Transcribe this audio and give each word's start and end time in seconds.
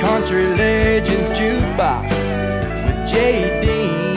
Country 0.00 0.46
Legends 0.48 1.30
Jukebox 1.30 2.10
with 2.84 3.08
Jay 3.08 3.60
Dean, 3.62 4.14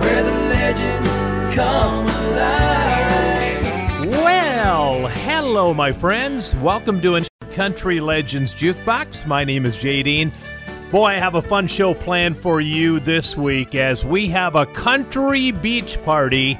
where 0.00 0.22
the 0.22 0.32
legends 0.48 1.54
come 1.54 2.06
alive. 2.06 4.08
Well, 4.08 5.06
hello, 5.06 5.74
my 5.74 5.92
friends. 5.92 6.56
Welcome 6.56 7.02
to 7.02 7.22
Country 7.52 8.00
Legends 8.00 8.54
Jukebox. 8.54 9.26
My 9.26 9.44
name 9.44 9.66
is 9.66 9.76
Jay 9.76 10.02
Dean. 10.02 10.32
Boy, 10.90 11.04
I 11.04 11.14
have 11.14 11.34
a 11.34 11.42
fun 11.42 11.66
show 11.66 11.92
planned 11.92 12.38
for 12.38 12.62
you 12.62 13.00
this 13.00 13.36
week 13.36 13.74
as 13.74 14.02
we 14.02 14.28
have 14.28 14.54
a 14.54 14.64
country 14.64 15.52
beach 15.52 16.02
party 16.04 16.58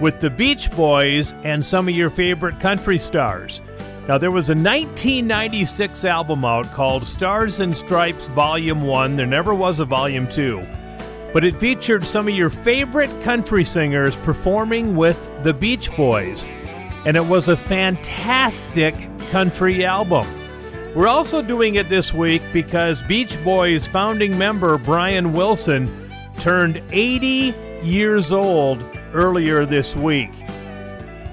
with 0.00 0.20
the 0.20 0.30
Beach 0.30 0.70
Boys 0.70 1.32
and 1.42 1.64
some 1.64 1.88
of 1.88 1.96
your 1.96 2.10
favorite 2.10 2.60
country 2.60 2.98
stars. 2.98 3.60
Now, 4.08 4.18
there 4.18 4.30
was 4.30 4.50
a 4.50 4.54
1996 4.54 6.04
album 6.04 6.44
out 6.44 6.70
called 6.70 7.04
Stars 7.04 7.58
and 7.58 7.76
Stripes 7.76 8.28
Volume 8.28 8.82
1. 8.82 9.16
There 9.16 9.26
never 9.26 9.52
was 9.52 9.80
a 9.80 9.84
Volume 9.84 10.28
2. 10.28 10.64
But 11.32 11.42
it 11.42 11.56
featured 11.56 12.06
some 12.06 12.28
of 12.28 12.34
your 12.34 12.48
favorite 12.48 13.10
country 13.24 13.64
singers 13.64 14.14
performing 14.18 14.94
with 14.94 15.20
the 15.42 15.52
Beach 15.52 15.94
Boys. 15.96 16.44
And 17.04 17.16
it 17.16 17.26
was 17.26 17.48
a 17.48 17.56
fantastic 17.56 18.94
country 19.30 19.84
album. 19.84 20.24
We're 20.94 21.08
also 21.08 21.42
doing 21.42 21.74
it 21.74 21.88
this 21.88 22.14
week 22.14 22.42
because 22.52 23.02
Beach 23.02 23.36
Boys 23.42 23.88
founding 23.88 24.38
member 24.38 24.78
Brian 24.78 25.32
Wilson 25.32 26.10
turned 26.38 26.80
80 26.92 27.52
years 27.82 28.30
old 28.30 28.80
earlier 29.12 29.66
this 29.66 29.96
week. 29.96 30.30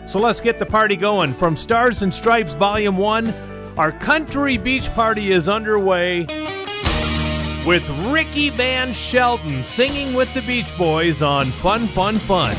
So 0.05 0.19
let's 0.19 0.41
get 0.41 0.59
the 0.59 0.65
party 0.65 0.95
going. 0.95 1.33
From 1.33 1.55
Stars 1.55 2.03
and 2.03 2.13
Stripes 2.13 2.53
Volume 2.53 2.97
1, 2.97 3.33
our 3.77 3.91
country 3.91 4.57
beach 4.57 4.89
party 4.93 5.31
is 5.31 5.47
underway 5.47 6.27
with 7.65 7.87
Ricky 8.11 8.49
Van 8.49 8.93
Shelton 8.93 9.63
singing 9.63 10.13
with 10.13 10.31
the 10.33 10.41
Beach 10.41 10.77
Boys 10.77 11.21
on 11.21 11.45
Fun, 11.45 11.87
Fun, 11.87 12.15
Fun. 12.17 12.53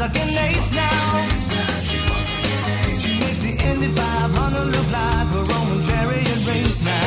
Like 0.00 0.16
an 0.18 0.30
ace 0.30 0.72
now. 0.72 1.28
She 2.96 3.18
makes 3.18 3.38
the 3.40 3.50
Indy 3.68 3.88
500 3.88 4.64
look 4.64 4.90
like 4.90 5.30
a 5.34 5.42
Roman 5.44 5.82
chariot 5.82 6.46
race 6.48 6.82
now. 6.82 6.99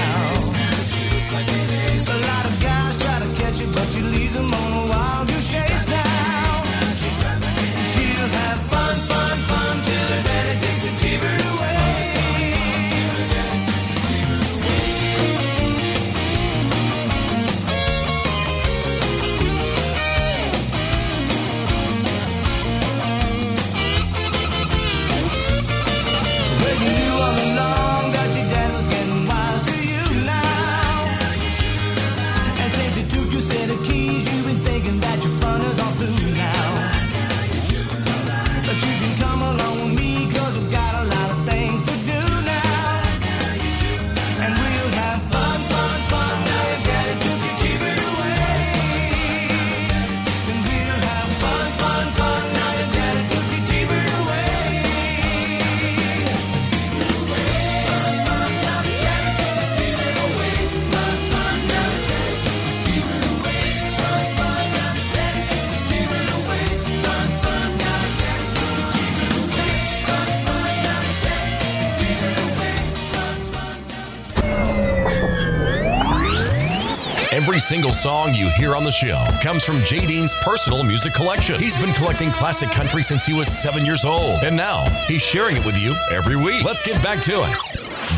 Every 77.34 77.60
single 77.60 77.94
song 77.94 78.36
you 78.36 78.48
hear 78.52 78.76
on 78.76 78.84
the 78.84 78.92
show 78.92 79.26
comes 79.42 79.64
from 79.64 79.84
Jay 79.84 80.06
Dean's 80.06 80.36
personal 80.36 80.84
music 80.84 81.16
collection. 81.16 81.60
He's 81.60 81.76
been 81.76 81.92
collecting 81.92 82.32
classic 82.32 82.70
country 82.70 83.02
since 83.02 83.26
he 83.26 83.34
was 83.34 83.48
seven 83.48 83.84
years 83.84 84.06
old, 84.06 84.44
and 84.44 84.56
now 84.56 84.88
he's 85.08 85.24
sharing 85.24 85.58
it 85.58 85.66
with 85.66 85.76
you 85.76 85.96
every 86.12 86.36
week. 86.36 86.64
Let's 86.64 86.84
get 86.84 87.02
back 87.02 87.24
to 87.24 87.42
it. 87.42 87.58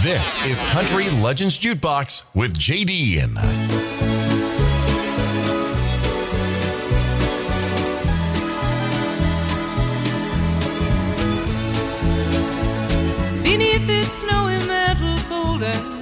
This 0.03 0.45
is 0.45 0.61
Country 0.63 1.09
Legends 1.21 1.57
Jukebox 1.57 2.23
with 2.33 2.59
Jay 2.59 2.83
Dean. 2.83 3.35
Beneath 13.43 13.87
its 13.87 14.13
snowy 14.13 14.59
mantle, 14.67 15.17
cold 15.29 15.63
and 15.63 15.94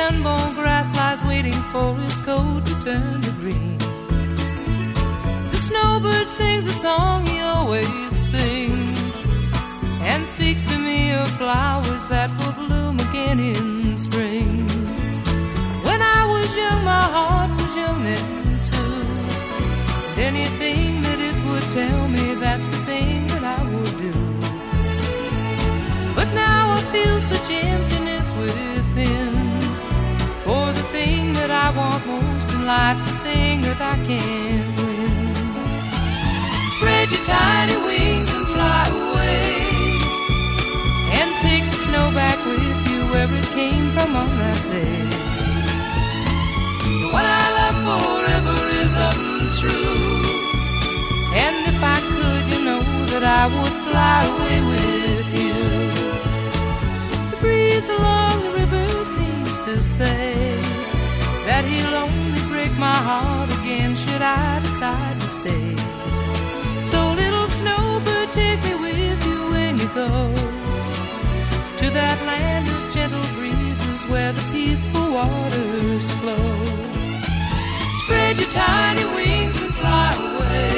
unborn 0.00 0.54
grass 0.54 0.88
lies 0.96 1.22
waiting 1.24 1.60
for 1.72 1.88
its 2.04 2.20
coat 2.20 2.64
to 2.66 2.74
turn 2.86 3.20
to 3.22 3.30
green. 3.42 3.78
The 5.52 5.60
snowbird 5.68 6.28
sings 6.28 6.66
a 6.66 6.72
song 6.72 7.26
he 7.26 7.38
always 7.40 8.12
sings 8.32 9.14
and 10.10 10.28
speaks 10.28 10.64
to 10.70 10.76
me 10.78 11.12
of 11.12 11.28
flowers 11.40 12.06
that 12.06 12.30
will 12.38 12.54
bloom 12.62 12.98
again 13.06 13.38
in 13.38 13.98
spring. 13.98 14.66
When 15.86 16.00
I 16.18 16.20
was 16.32 16.48
young, 16.56 16.82
my 16.84 17.06
heart 17.16 17.50
was 17.60 17.72
young 17.82 17.98
then 18.08 18.60
too. 18.70 19.02
And 20.10 20.18
anything 20.30 21.02
that 21.06 21.20
it 21.28 21.36
would 21.46 21.66
tell 21.78 22.08
me, 22.08 22.34
that's 22.34 22.66
the 22.74 22.80
thing 22.90 23.26
that 23.32 23.44
I 23.58 23.60
would 23.72 23.94
do. 24.06 24.14
But 26.14 26.28
now 26.34 26.62
I 26.78 26.80
feel 26.92 27.20
such 27.20 27.50
emptiness 27.50 27.89
I 31.62 31.68
want 31.76 32.06
most 32.06 32.48
in 32.54 32.64
life's 32.64 33.02
the 33.02 33.16
thing 33.18 33.60
that 33.60 33.80
I 33.92 33.96
can't 34.08 34.70
win. 34.80 35.34
Spread 36.74 37.06
your 37.12 37.24
tiny 37.36 37.76
wings 37.84 38.32
and 38.32 38.46
fly 38.54 38.84
away. 39.00 39.44
And 41.18 41.28
take 41.44 41.64
the 41.68 41.78
snow 41.86 42.06
back 42.20 42.38
with 42.46 42.78
you 42.88 43.00
where 43.12 43.30
it 43.40 43.48
came 43.58 43.86
from 43.92 44.16
on 44.16 44.30
that 44.40 44.60
day. 44.72 45.04
What 47.12 47.26
I 47.42 47.46
love 47.58 47.78
forever 47.88 48.56
is 48.82 48.92
untrue. 49.10 50.08
And 51.44 51.56
if 51.72 51.80
I 51.94 51.98
could, 52.10 52.44
you 52.52 52.60
know 52.64 52.82
that 53.12 53.24
I 53.40 53.44
would 53.54 53.76
fly 53.86 54.18
away 54.32 54.58
with 54.72 55.28
you. 55.42 55.60
The 57.30 57.36
breeze 57.36 57.88
along 57.90 58.44
the 58.44 58.52
river 58.60 59.04
seems 59.04 59.58
to 59.66 59.82
say 59.82 60.89
that 61.50 61.64
he'll 61.64 61.96
only 62.06 62.42
break 62.52 62.72
my 62.78 62.98
heart 63.08 63.50
again 63.58 63.96
should 63.96 64.22
I 64.22 64.60
decide 64.60 65.16
to 65.20 65.26
stay. 65.26 65.68
So 66.90 66.98
little 67.22 67.48
snowbird, 67.60 68.30
take 68.30 68.62
me 68.62 68.74
with 68.86 69.18
you 69.26 69.40
when 69.54 69.72
you 69.82 69.88
go 70.02 70.10
to 71.80 71.86
that 71.98 72.18
land 72.30 72.68
of 72.76 72.80
gentle 72.94 73.26
breezes 73.34 74.02
where 74.12 74.32
the 74.32 74.44
peaceful 74.52 75.06
waters 75.18 76.06
flow. 76.20 76.50
Spread 78.00 78.34
your 78.40 78.52
tiny 78.66 79.06
wings 79.16 79.54
and 79.60 79.74
fly 79.80 80.10
away, 80.30 80.70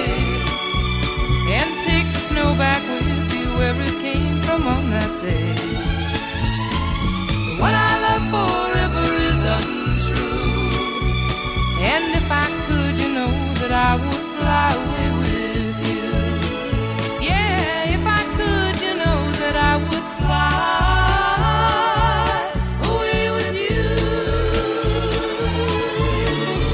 and 1.58 1.70
take 1.88 2.08
the 2.16 2.22
snow 2.30 2.48
back 2.64 2.82
with 2.92 3.28
you 3.36 3.46
where 3.58 3.76
it 3.88 3.96
came 4.06 4.40
from 4.46 4.66
on 4.66 4.84
that 4.94 5.12
day. 5.20 5.52
What 7.60 7.74
I 7.74 7.91
if 12.24 12.30
I 12.30 12.46
could, 12.66 12.98
you 12.98 13.12
know 13.12 13.30
that 13.54 13.72
I 13.72 13.96
would 13.96 14.14
fly 14.14 14.72
away 14.74 15.10
with 15.18 15.78
you. 15.88 16.04
Yeah, 17.26 17.96
if 17.96 18.04
I 18.06 18.22
could, 18.36 18.80
you 18.80 18.94
know 18.94 19.32
that 19.42 19.56
I 19.56 19.76
would 19.76 20.06
fly 20.22 20.52
away 22.94 23.30
with 23.30 23.54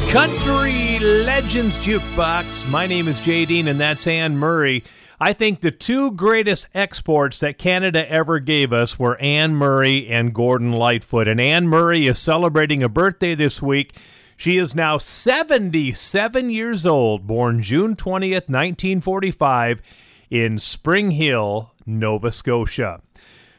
you. 0.06 0.12
Country 0.12 0.98
Legends 0.98 1.78
Jukebox. 1.78 2.68
My 2.68 2.86
name 2.86 3.08
is 3.08 3.20
Jay 3.20 3.46
Dean, 3.46 3.68
and 3.68 3.80
that's 3.80 4.06
Anne 4.06 4.36
Murray. 4.36 4.84
I 5.20 5.32
think 5.32 5.60
the 5.60 5.70
two 5.70 6.12
greatest 6.12 6.68
exports 6.74 7.40
that 7.40 7.58
Canada 7.58 8.08
ever 8.10 8.38
gave 8.38 8.72
us 8.72 8.98
were 8.98 9.18
Anne 9.18 9.54
Murray 9.54 10.08
and 10.08 10.34
Gordon 10.34 10.72
Lightfoot. 10.72 11.26
And 11.26 11.40
Anne 11.40 11.66
Murray 11.66 12.06
is 12.06 12.18
celebrating 12.18 12.82
a 12.82 12.88
birthday 12.88 13.34
this 13.34 13.60
week. 13.62 13.96
She 14.38 14.56
is 14.56 14.73
now 14.73 14.99
77 14.99 16.49
years 16.49 16.87
old, 16.87 17.26
born 17.26 17.61
June 17.61 17.96
20th, 17.96 18.49
1945, 18.49 19.82
in 20.31 20.61
Springhill, 20.61 21.73
Nova 21.85 22.31
Scotia. 22.31 23.00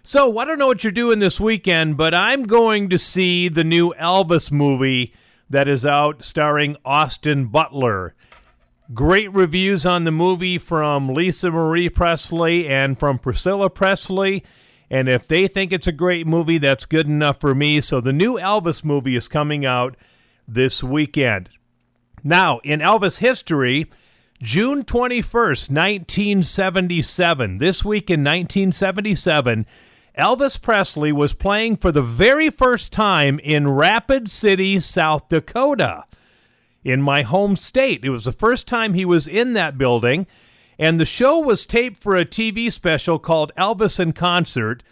So, 0.04 0.38
I 0.38 0.46
don't 0.46 0.58
know 0.58 0.68
what 0.68 0.86
you're 0.86 0.92
doing 0.94 1.20
this 1.20 1.38
weekend, 1.38 1.98
but 1.98 2.14
I'm 2.16 2.44
going 2.44 2.88
to 2.92 2.98
see 2.98 3.50
the 3.50 3.66
new 3.66 3.94
Elvis 4.00 4.54
movie 4.54 5.14
that 5.50 5.68
is 5.68 5.86
out 5.86 6.24
starring 6.24 6.78
Austin 6.86 7.48
Butler. 7.48 8.16
Great 8.94 9.34
reviews 9.34 9.86
on 9.86 10.06
the 10.06 10.14
movie 10.14 10.58
from 10.58 11.10
Lisa 11.10 11.52
Marie 11.52 11.90
Presley 11.90 12.70
and 12.70 12.98
from 12.98 13.20
Priscilla 13.20 13.70
Presley. 13.70 14.46
And 14.90 15.10
if 15.10 15.28
they 15.28 15.50
think 15.50 15.74
it's 15.74 15.88
a 15.88 15.92
great 15.92 16.25
movie, 16.25 16.58
that's 16.58 16.86
good 16.86 17.06
enough 17.06 17.42
for 17.42 17.54
me. 17.54 17.82
So 17.82 18.00
the 18.00 18.14
new 18.14 18.36
Elvis 18.36 18.86
movie 18.86 19.18
is 19.18 19.28
coming 19.28 19.66
out 19.66 19.98
this 20.54 20.84
weekend. 20.84 21.50
Now, 22.24 22.60
in 22.63 22.80
Elvis 22.80 23.19
history, 23.19 23.90
June 24.42 24.84
21st, 24.84 25.69
1977, 25.69 27.57
this 27.57 27.84
week 27.84 28.10
in 28.10 28.22
1977, 28.22 29.66
Elvis 30.18 30.62
Presley 30.62 31.12
was 31.12 31.34
playing 31.34 31.78
for 31.78 31.92
the 31.92 32.01
very 32.01 32.50
first 32.50 32.92
time 32.92 33.40
in 33.40 33.69
Rapid 33.69 34.30
City, 34.30 34.80
South 34.80 35.30
Dakota 35.30 36.06
in 36.84 37.01
my 37.01 37.22
home 37.22 37.56
state. 37.56 38.04
It 38.04 38.10
was 38.10 38.25
the 38.25 38.31
first 38.31 38.68
time 38.68 38.94
he 38.94 39.06
was 39.06 39.28
in 39.28 39.54
that 39.54 39.78
building, 39.78 40.28
and 40.78 41.00
the 41.00 41.06
show 41.06 41.40
was 41.40 41.66
taped 41.66 41.98
for 41.98 42.16
a 42.16 42.25
TV 42.25 42.72
special 42.72 43.19
called 43.19 43.51
Elvis 43.57 44.00
in 44.00 44.13
Concert. 44.13 44.84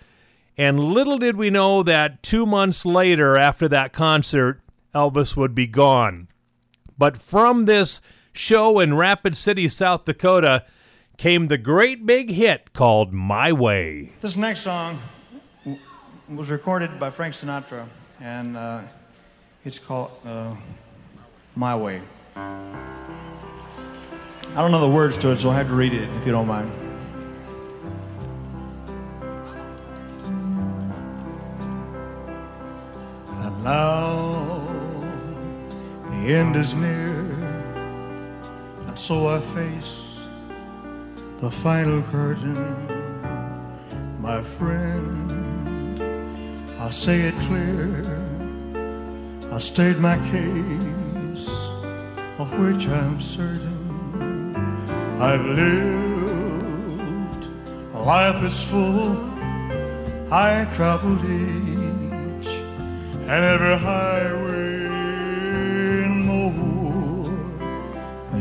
And 0.57 0.79
little 0.79 1.17
did 1.17 1.37
we 1.37 1.49
know 1.49 1.83
that 1.83 2.23
two 2.23 2.45
months 2.45 2.85
later, 2.85 3.37
after 3.37 3.67
that 3.69 3.93
concert, 3.93 4.61
Elvis 4.93 5.35
would 5.35 5.53
be 5.53 5.67
gone. 5.67 6.27
But 6.97 7.17
from 7.17 7.65
this 7.65 8.01
show 8.31 8.79
in 8.79 8.95
Rapid 8.95 9.37
City, 9.37 9.67
South 9.67 10.05
Dakota, 10.05 10.65
came 11.17 11.47
the 11.47 11.57
great 11.57 12.05
big 12.05 12.31
hit 12.31 12.73
called 12.73 13.13
My 13.13 13.51
Way. 13.51 14.11
This 14.21 14.35
next 14.35 14.61
song 14.61 14.99
was 16.29 16.49
recorded 16.49 16.99
by 16.99 17.09
Frank 17.09 17.33
Sinatra, 17.33 17.87
and 18.19 18.57
uh, 18.57 18.81
it's 19.63 19.79
called. 19.79 20.11
Uh, 20.25 20.55
my 21.57 21.75
way. 21.75 22.01
I 22.35 22.85
don't 24.55 24.71
know 24.71 24.79
the 24.79 24.87
words 24.87 25.17
to 25.19 25.31
it, 25.31 25.39
so 25.39 25.49
I 25.49 25.55
have 25.55 25.67
to 25.67 25.73
read 25.73 25.93
it 25.93 26.07
if 26.17 26.25
you 26.25 26.31
don't 26.31 26.47
mind. 26.47 26.71
Now 33.63 34.46
the 36.23 36.33
end 36.33 36.55
is 36.55 36.73
near, 36.73 37.19
and 38.87 38.97
so 38.97 39.27
I 39.27 39.39
face 39.39 39.95
the 41.41 41.51
final 41.51 42.01
curtain. 42.03 42.57
My 44.19 44.41
friend, 44.57 46.01
I'll 46.79 46.91
say 46.91 47.21
it 47.21 47.35
clear. 47.47 48.05
I 49.51 49.59
state 49.59 49.99
my 49.99 50.17
case 50.31 51.49
of 52.39 52.51
which 52.59 52.87
I'm 52.87 53.21
certain 53.21 54.55
I've 55.19 55.45
lived. 55.45 56.37
Life 57.93 58.43
is 58.43 58.63
full, 58.63 59.17
I 60.31 60.65
traveled 60.75 61.23
each 61.25 62.47
and 63.27 63.43
every 63.53 63.77
highway 63.77 64.66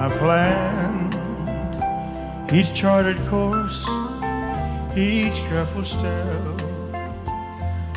I 0.00 0.08
planned 0.16 1.14
each 2.52 2.72
charted 2.72 3.18
course, 3.26 3.82
each 4.96 5.38
careful 5.50 5.84
step 5.84 6.60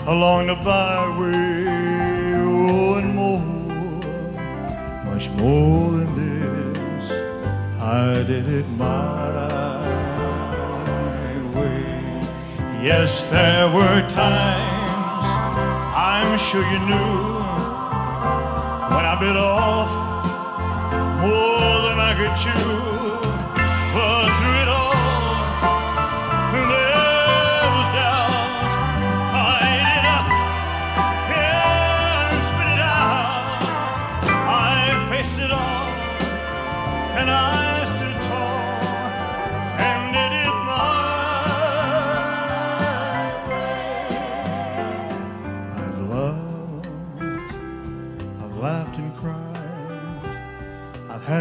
along 0.07 0.47
the 0.47 0.55
byway 0.55 2.01
Oh, 2.43 2.95
and 2.95 3.15
more, 3.15 3.39
much 5.05 5.29
more 5.39 5.91
than 5.91 6.09
this. 6.17 7.11
I 7.79 8.23
did 8.23 8.49
it 8.49 8.67
my 8.69 9.87
way. 11.53 12.27
Yes, 12.83 13.27
there 13.27 13.69
were 13.69 14.01
times 14.09 15.25
I'm 15.95 16.39
sure 16.39 16.63
you 16.63 16.79
knew 16.79 17.13
when 18.89 19.05
I 19.05 19.17
bit 19.19 19.37
off 19.37 19.91
more 21.21 21.80
I 22.03 22.15
could 22.15 22.35
chew. 22.35 23.00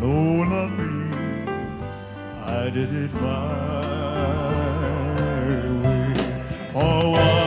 No, 0.00 0.44
not 0.44 0.70
me. 0.78 1.12
I 2.46 2.70
did 2.70 2.90
it 2.90 3.12
my 3.12 3.80
way. 5.82 6.14
Oh, 6.74 7.10
what 7.10 7.39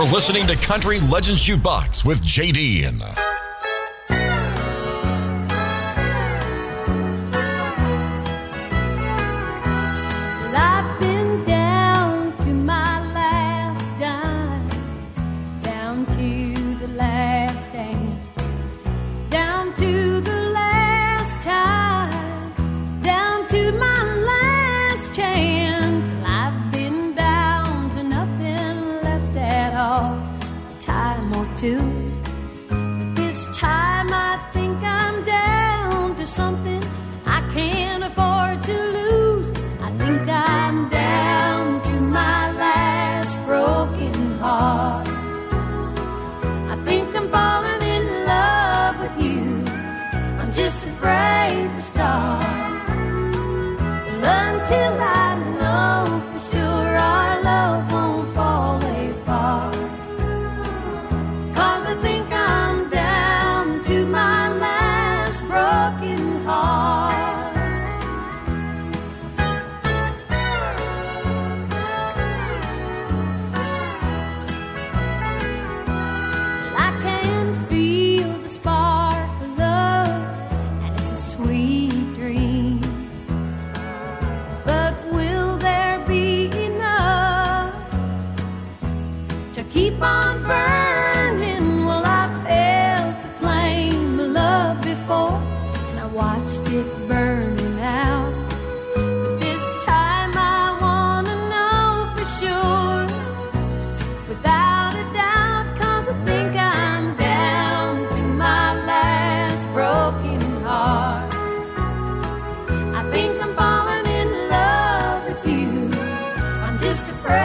for 0.00 0.14
listening 0.14 0.46
to 0.46 0.56
Country 0.56 0.98
Legends 1.10 1.46
Jukebox 1.46 2.06
with 2.06 2.22
JD. 2.22 3.19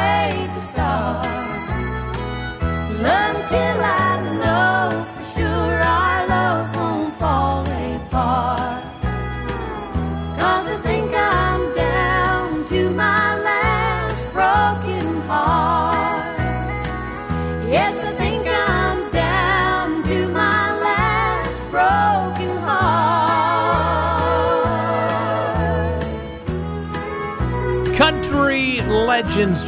wait 0.05 0.49
to 0.55 0.61
stop. 0.71 1.25
Learn 3.05 3.35
till 3.49 3.81
I. 3.83 4.04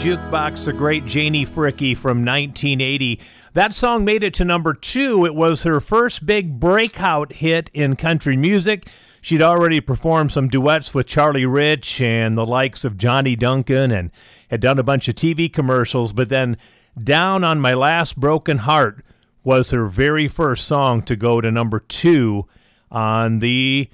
Jukebox, 0.07 0.63
the 0.63 0.71
great 0.71 1.05
Janie 1.05 1.45
Fricke 1.45 1.97
from 1.97 2.23
1980. 2.23 3.19
That 3.51 3.73
song 3.73 4.05
made 4.05 4.23
it 4.23 4.33
to 4.35 4.45
number 4.45 4.73
two. 4.73 5.25
It 5.25 5.35
was 5.35 5.63
her 5.63 5.81
first 5.81 6.25
big 6.25 6.61
breakout 6.61 7.33
hit 7.33 7.69
in 7.73 7.97
country 7.97 8.37
music. 8.37 8.87
She'd 9.19 9.41
already 9.41 9.81
performed 9.81 10.31
some 10.31 10.47
duets 10.47 10.93
with 10.93 11.07
Charlie 11.07 11.45
Rich 11.45 11.99
and 11.99 12.37
the 12.37 12.45
likes 12.45 12.85
of 12.85 12.95
Johnny 12.95 13.35
Duncan 13.35 13.91
and 13.91 14.09
had 14.49 14.61
done 14.61 14.79
a 14.79 14.83
bunch 14.83 15.09
of 15.09 15.15
TV 15.15 15.51
commercials, 15.51 16.13
but 16.13 16.29
then 16.29 16.55
Down 16.97 17.43
on 17.43 17.59
My 17.59 17.73
Last 17.73 18.17
Broken 18.17 18.59
Heart 18.59 19.03
was 19.43 19.71
her 19.71 19.87
very 19.87 20.29
first 20.29 20.65
song 20.65 21.01
to 21.01 21.17
go 21.17 21.41
to 21.41 21.51
number 21.51 21.81
two 21.81 22.47
on 22.89 23.39
the 23.39 23.89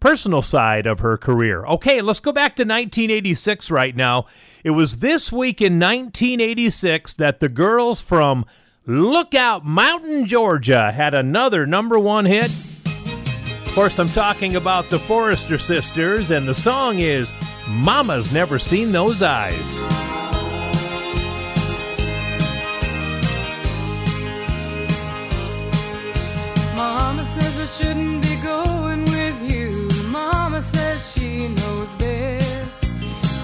personal 0.00 0.42
side 0.42 0.86
of 0.86 1.00
her 1.00 1.16
career. 1.16 1.64
Okay, 1.66 2.00
let's 2.00 2.20
go 2.20 2.32
back 2.32 2.56
to 2.56 2.62
1986 2.62 3.70
right 3.70 3.94
now. 3.94 4.26
It 4.64 4.70
was 4.70 4.96
this 4.96 5.32
week 5.32 5.60
in 5.60 5.78
1986 5.80 7.14
that 7.14 7.40
the 7.40 7.48
girls 7.48 8.00
from 8.00 8.44
Lookout 8.86 9.64
Mountain, 9.64 10.26
Georgia 10.26 10.90
had 10.92 11.14
another 11.14 11.66
number 11.66 11.98
one 11.98 12.24
hit. 12.24 12.50
Of 13.66 13.72
course, 13.74 13.98
I'm 13.98 14.08
talking 14.08 14.56
about 14.56 14.90
the 14.90 14.98
Forester 14.98 15.58
sisters, 15.58 16.30
and 16.30 16.48
the 16.48 16.54
song 16.54 16.98
is 16.98 17.32
Mama's 17.68 18.32
Never 18.32 18.58
Seen 18.58 18.90
Those 18.90 19.22
Eyes. 19.22 19.84
Mama 26.74 27.24
says 27.24 27.58
it 27.58 27.68
shouldn't 27.84 28.22
be 28.22 28.27
says 30.62 31.12
she 31.12 31.48
knows 31.48 31.94
best. 31.94 32.92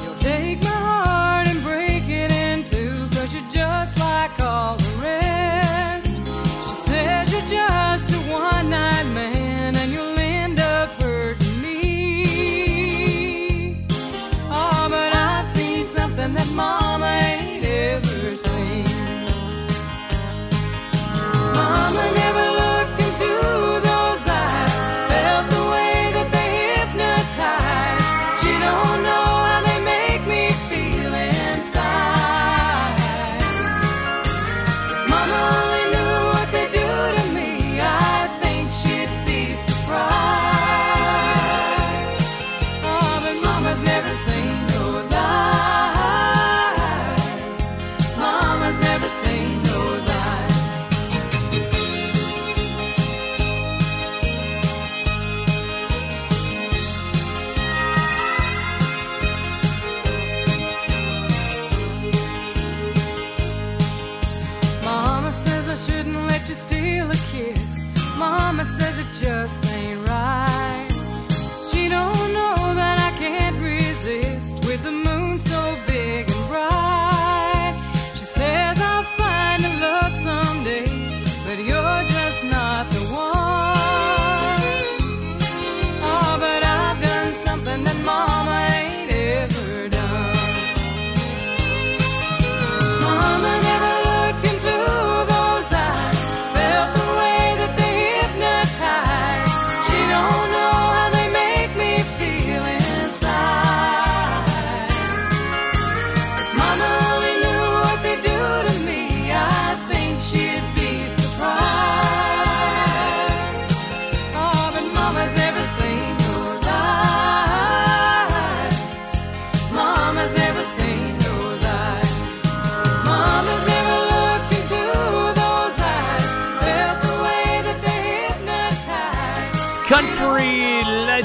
You'll 0.03 0.17
take 0.17 0.63
my 0.63 0.69
heart 0.71 1.49
and 1.49 1.63
break 1.63 2.09
it 2.09 2.33
in 2.33 2.65
two, 2.65 3.09
you're 3.33 3.51
just 3.51 3.99
like 3.99 4.41
all 4.41 4.77
the 4.77 4.85
rest. 4.85 5.04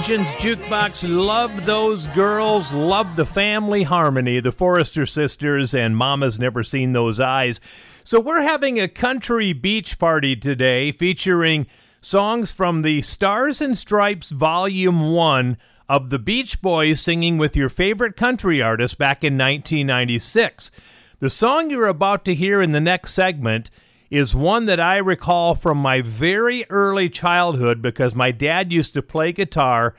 Legends 0.10 0.34
Jukebox. 0.38 1.08
Love 1.08 1.68
those 1.68 2.08
girls. 2.08 2.74
Love 2.74 3.16
the 3.16 3.28
family 3.28 3.84
harmony. 3.84 4.40
The 4.40 4.52
Forester 4.52 5.06
sisters 5.06 5.76
and 5.76 5.96
Mama's 5.96 6.40
Never 6.40 6.64
Seen 6.64 6.94
Those 6.94 7.20
Eyes. 7.20 7.62
So 8.04 8.20
we're 8.20 8.42
having 8.42 8.80
a 8.80 8.88
country 8.88 9.54
beach 9.54 10.00
party 10.00 10.36
today 10.36 10.92
featuring 10.92 11.68
songs 12.02 12.52
from 12.52 12.82
the 12.82 13.04
Stars 13.04 13.62
and 13.62 13.78
Stripes 13.78 14.32
Volume 14.32 15.12
1 15.12 15.58
of 15.88 16.10
the 16.10 16.18
Beach 16.18 16.60
Boys 16.60 17.00
singing 17.00 17.38
with 17.38 17.56
your 17.56 17.70
favorite 17.70 18.18
country 18.18 18.64
artist 18.64 18.98
back 18.98 19.24
in 19.24 19.34
1996. 19.38 20.72
The 21.20 21.30
song 21.30 21.70
you're 21.70 21.86
about 21.86 22.26
to 22.26 22.34
hear 22.34 22.64
in 22.64 22.72
the 22.72 22.82
next 22.82 23.14
segment 23.14 23.70
is 24.10 24.34
one 24.34 24.66
that 24.66 24.80
I 24.80 24.98
recall 24.98 25.56
from 25.56 25.78
my 25.78 26.02
very 26.02 26.66
early 26.70 27.10
childhood 27.10 27.82
because 27.82 28.16
my 28.16 28.32
dad 28.32 28.74
used 28.74 28.94
to 28.96 29.02
play 29.02 29.32
guitar 29.32 29.96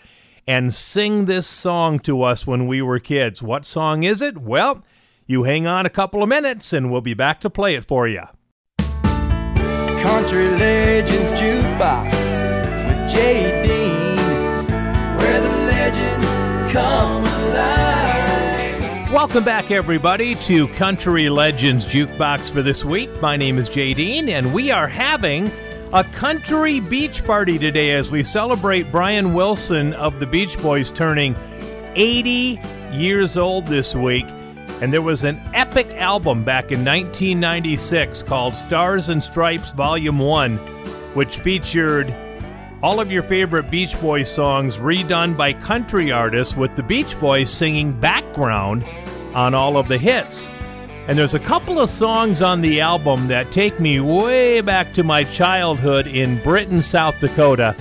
and 0.47 0.75
sing 0.75 1.27
this 1.27 1.47
song 1.47 2.01
to 2.01 2.23
us 2.23 2.47
when 2.47 2.67
we 2.67 2.83
were 2.83 2.99
kids. 2.99 3.41
What 3.41 3.67
song 3.67 4.03
is 4.03 4.21
it? 4.21 4.39
Well, 4.39 4.85
you 5.27 5.45
hang 5.45 5.67
on 5.67 5.87
a 5.87 5.91
couple 5.91 6.23
of 6.23 6.29
minutes 6.29 6.73
and 6.73 6.91
we'll 6.91 7.01
be 7.01 7.15
back 7.15 7.41
to 7.43 7.51
play 7.51 7.77
it 7.77 7.85
for 7.85 8.09
you. 8.09 8.25
Country 10.03 10.49
Legends 10.49 11.31
Jukebox 11.33 12.11
with 12.89 13.13
Jay 13.13 13.63
Dean, 13.63 14.17
where 15.17 15.41
the 15.41 15.57
legends 15.69 16.73
come 16.73 17.23
alive. 17.23 17.90
Welcome 19.21 19.45
back, 19.45 19.71
everybody, 19.71 20.35
to 20.37 20.67
Country 20.69 21.29
Legends 21.29 21.85
Jukebox 21.85 22.51
for 22.51 22.63
this 22.63 22.87
week. 22.87 23.11
My 23.21 23.37
name 23.37 23.59
is 23.59 23.69
Jay 23.69 23.93
Dean, 23.93 24.31
and 24.31 24.55
we 24.55 24.71
are 24.71 24.89
having 24.89 25.51
a 25.93 26.05
country 26.05 26.81
beach 26.81 27.23
party 27.27 27.59
today 27.59 27.91
as 27.91 28.11
we 28.11 28.23
celebrate 28.23 28.91
Brian 28.91 29.35
Wilson 29.35 29.93
of 29.93 30.21
the 30.21 30.27
Beach 30.27 30.59
Boys 30.63 30.91
turning 30.91 31.37
80 31.97 32.59
years 32.93 33.37
old 33.37 33.67
this 33.67 33.95
week. 33.95 34.25
And 34.81 34.91
there 34.91 35.03
was 35.03 35.23
an 35.23 35.39
epic 35.53 35.89
album 35.97 36.43
back 36.43 36.73
in 36.73 36.83
1996 36.83 38.23
called 38.23 38.57
Stars 38.57 39.11
and 39.11 39.23
Stripes 39.23 39.75
Volume 39.75 40.19
1, 40.19 40.57
which 41.13 41.41
featured 41.41 42.11
all 42.83 43.01
of 43.01 43.13
your 43.13 43.23
favorite 43.23 43.71
Beach 43.71 44.01
Boys 44.01 44.33
songs 44.33 44.79
redone 44.79 45.37
by 45.37 45.53
country 45.53 46.11
artists 46.11 46.57
with 46.57 46.75
the 46.75 46.83
Beach 46.83 47.21
Boys 47.21 47.51
singing 47.51 47.93
background 47.93 48.83
on 49.35 49.55
all 49.55 49.77
of 49.77 49.89
the 49.89 49.99
hits. 49.99 50.49
And 51.09 51.19
there's 51.19 51.35
a 51.35 51.41
couple 51.41 51.81
of 51.81 51.91
songs 51.91 52.43
on 52.43 52.61
the 52.61 52.81
album 52.81 53.27
that 53.29 53.51
take 53.51 53.81
me 53.81 54.01
way 54.01 54.61
back 54.61 54.93
to 54.95 55.03
my 55.03 55.25
childhood 55.25 56.07
in 56.07 56.41
Britton, 56.43 56.83
South 56.83 57.19
Dakota, 57.21 57.75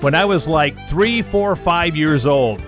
when 0.00 0.14
I 0.14 0.24
was 0.24 0.48
like 0.48 0.76
three, 0.88 1.22
four, 1.22 1.54
five 1.54 1.94
years 1.94 2.26
old. 2.26 2.60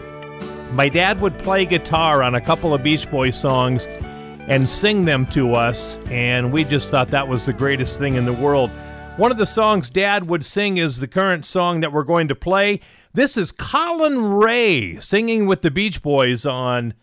My 0.73 0.88
dad 0.88 1.20
would 1.20 1.38
play 1.38 1.64
guitar 1.64 2.23
on 2.23 2.35
a 2.35 2.40
couple 2.40 2.75
of 2.75 2.83
Beach 2.83 3.11
Boys 3.11 3.38
songs 3.38 3.87
and 4.47 4.68
sing 4.68 5.05
them 5.05 5.27
to 5.27 5.55
us, 5.55 5.99
and 6.11 6.53
we 6.53 6.64
just 6.64 6.90
thought 6.90 7.09
that 7.09 7.27
was 7.27 7.47
the 7.47 7.53
greatest 7.53 7.99
thing 7.99 8.14
in 8.14 8.25
the 8.25 8.33
world. 8.33 8.70
One 9.16 9.31
of 9.31 9.38
the 9.38 9.47
songs 9.47 9.90
Dad 9.90 10.29
would 10.29 10.44
sing 10.44 10.77
is 10.77 10.99
the 10.99 11.09
current 11.09 11.44
song 11.44 11.81
that 11.81 11.92
we're 11.92 12.03
going 12.03 12.29
to 12.29 12.35
play. 12.35 12.81
This 13.12 13.37
is 13.37 13.53
Collin 13.53 14.23
Raye 14.23 14.99
singing 14.99 15.47
with 15.47 15.62
the 15.62 15.70
Beach 15.70 16.03
Boys 16.03 16.44
on 16.44 16.94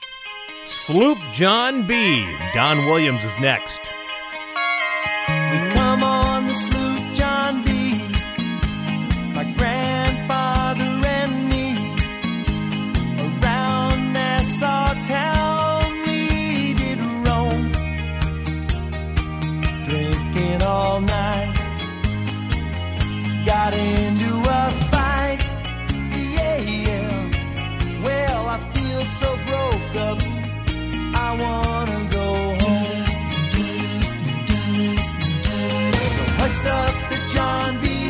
Sloop 0.66 1.18
John 1.32 1.88
B. 1.88 2.24
Don 2.54 2.86
Williams 2.86 3.26
is 3.26 3.38
next. 3.40 3.82
We 5.28 5.70
come 5.72 6.04
on 6.04 6.48
the 6.48 6.54
sloop 6.54 7.16
John 7.16 7.64
B. 7.66 7.94
My 9.34 9.44
grandfather 9.58 10.84
and 10.84 11.50
me. 11.50 11.74
Around 13.44 14.14
Nassau 14.14 14.94
town 15.04 16.04
we 16.06 16.74
did 16.76 17.00
roam. 17.26 17.72
Drinking 19.84 20.62
all 20.62 21.02
night. 21.02 21.56
Got 23.48 23.74
into 23.74 24.40
a 24.48 24.72
fight. 24.92 25.40
Yeah, 26.16 26.58
yeah. 26.58 28.04
Well, 28.04 28.48
I 28.48 28.72
feel 28.74 29.06
so 29.06 29.36
broke 29.48 29.96
up. 29.96 30.21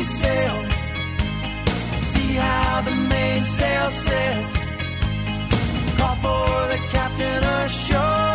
Sail. 0.04 0.56
See 2.12 2.34
how 2.34 2.82
the 2.82 2.94
mainsail 2.94 3.90
sets. 3.90 4.54
Call 5.98 6.16
for 6.16 6.68
the 6.72 6.80
captain 6.90 7.44
ashore 7.44 8.31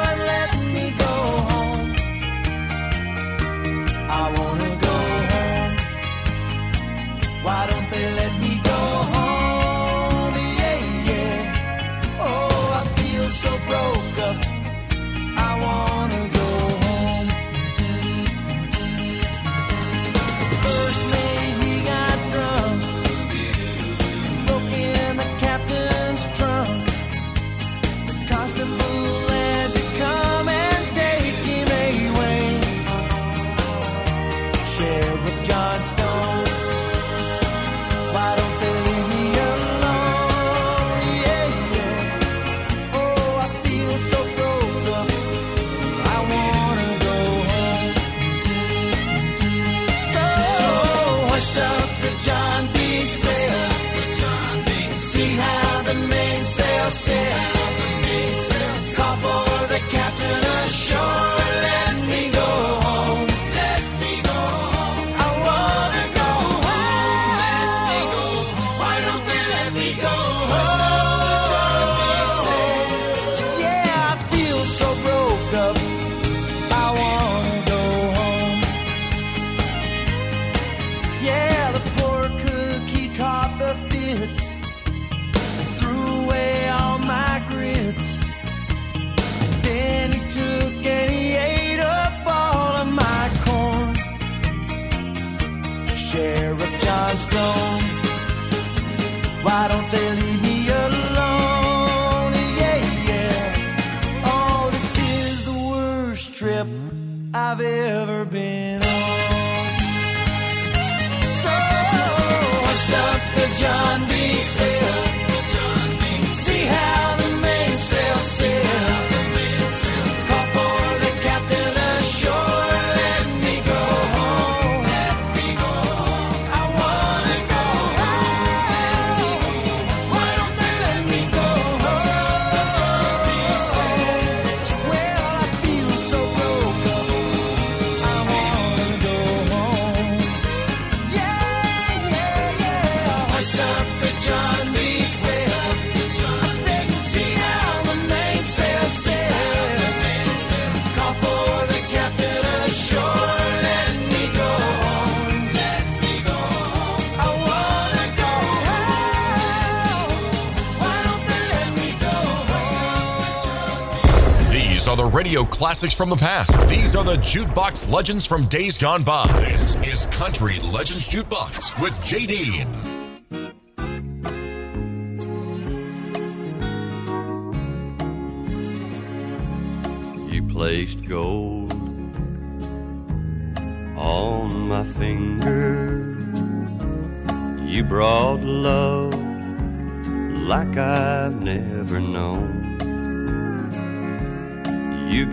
radio 165.17 165.43
classics 165.43 165.95
from 165.95 166.11
the 166.11 166.15
past. 166.15 166.69
These 166.69 166.95
are 166.95 167.03
the 167.03 167.15
jukebox 167.15 167.91
legends 167.91 168.23
from 168.23 168.45
days 168.49 168.77
gone 168.77 169.01
by. 169.01 169.25
This 169.39 169.75
is 169.77 170.05
Country 170.07 170.59
Legends 170.59 171.07
Jukebox 171.07 171.81
with 171.81 171.99
J. 172.03 172.27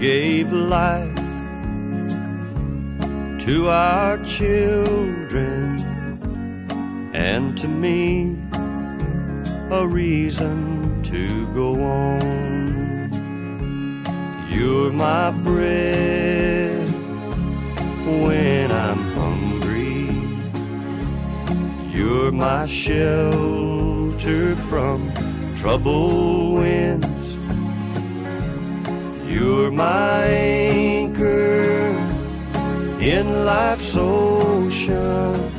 gave 0.04 0.52
life 0.52 1.16
to 3.38 3.68
our 3.70 4.18
children 4.22 5.80
and 7.14 7.56
to 7.56 7.66
me 7.66 8.36
a 9.70 9.88
reason 9.88 11.02
to 11.02 11.46
go 11.54 11.70
on. 11.82 12.20
You're 14.50 14.92
my 14.92 15.30
bread 15.30 16.86
when 18.20 18.70
I'm 18.70 19.02
hungry. 19.20 20.04
You're 21.96 22.30
my 22.30 22.66
shelter 22.66 24.54
from 24.68 25.14
troubled 25.54 26.56
winds. 26.58 27.13
You're 29.34 29.72
my 29.72 30.22
anchor 30.26 31.90
in 33.00 33.44
life's 33.44 33.96
ocean. 33.96 35.50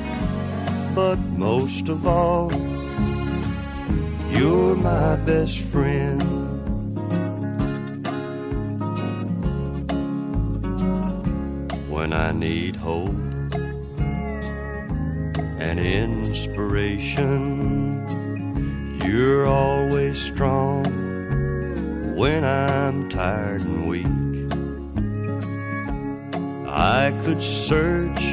But 0.95 1.19
most 1.37 1.89
of 1.89 2.07
all, 2.07 2.53
you're 4.31 4.77
my 4.77 5.17
best 5.17 5.59
friend. 5.59 6.23
when 11.89 12.13
I 12.13 12.31
need 12.31 12.75
hope 12.77 13.09
and 15.59 15.79
inspiration. 15.79 17.41
You're 19.03 19.47
always 19.47 20.21
strong 20.21 21.04
when 22.15 22.45
I'm 22.45 23.09
tired 23.09 23.61
and 23.61 23.87
weak. 23.89 24.05
I 26.65 27.11
could 27.25 27.43
search 27.43 28.23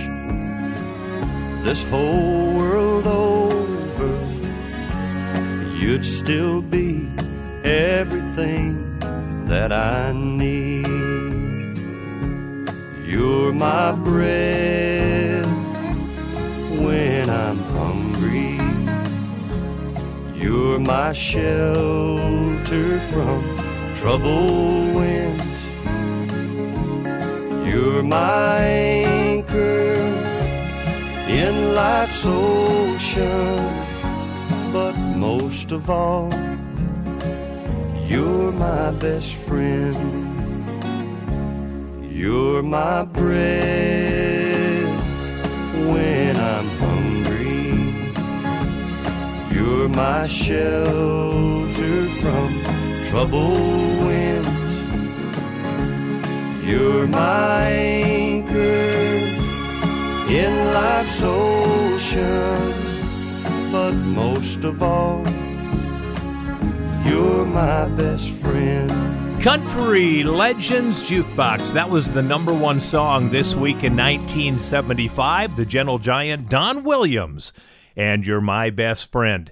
this 1.64 1.82
whole 1.84 2.54
world 2.56 3.06
over, 3.08 4.12
you'd 5.76 6.04
still 6.04 6.62
be 6.62 7.10
everything 7.64 8.98
that 9.46 9.72
I 9.72 10.12
need. 10.12 10.86
You're 13.04 13.52
my 13.52 13.92
bread 13.96 15.44
when 16.84 17.28
I'm 17.28 17.58
hungry. 17.78 18.60
You're 20.40 20.78
my 20.78 21.12
shelter 21.12 23.00
from 23.10 23.51
troubled 24.02 24.96
winds. 24.96 25.44
You're 27.68 28.02
my 28.02 28.58
anchor 28.58 29.94
in 31.28 31.76
life's 31.76 32.24
ocean. 32.26 33.62
But 34.72 34.96
most 34.96 35.70
of 35.70 35.88
all, 35.88 36.32
you're 38.10 38.50
my 38.50 38.90
best 38.90 39.36
friend. 39.36 39.96
You're 42.10 42.64
my 42.64 43.04
bread 43.04 44.84
when 45.92 46.36
I'm 46.36 46.68
hungry. 46.84 47.70
You're 49.54 49.88
my 49.88 50.26
shelter 50.26 52.06
from 52.20 52.48
troubled 53.04 53.60
winds. 53.60 53.91
You're 56.64 57.08
my 57.08 57.64
anchor 57.68 58.52
in 60.32 60.72
life's 60.72 61.20
ocean. 61.22 62.72
But 63.72 63.92
most 63.92 64.62
of 64.62 64.82
all, 64.82 65.26
you're 67.04 67.46
my 67.46 67.88
best 67.96 68.30
friend. 68.30 69.42
Country 69.42 70.22
Legends 70.22 71.02
Jukebox. 71.02 71.72
That 71.72 71.90
was 71.90 72.12
the 72.12 72.22
number 72.22 72.54
one 72.54 72.78
song 72.78 73.30
this 73.30 73.56
week 73.56 73.82
in 73.82 73.96
1975. 73.96 75.56
The 75.56 75.66
gentle 75.66 75.98
giant 75.98 76.48
Don 76.48 76.84
Williams. 76.84 77.52
And 77.96 78.24
You're 78.24 78.40
My 78.40 78.70
Best 78.70 79.10
Friend. 79.10 79.50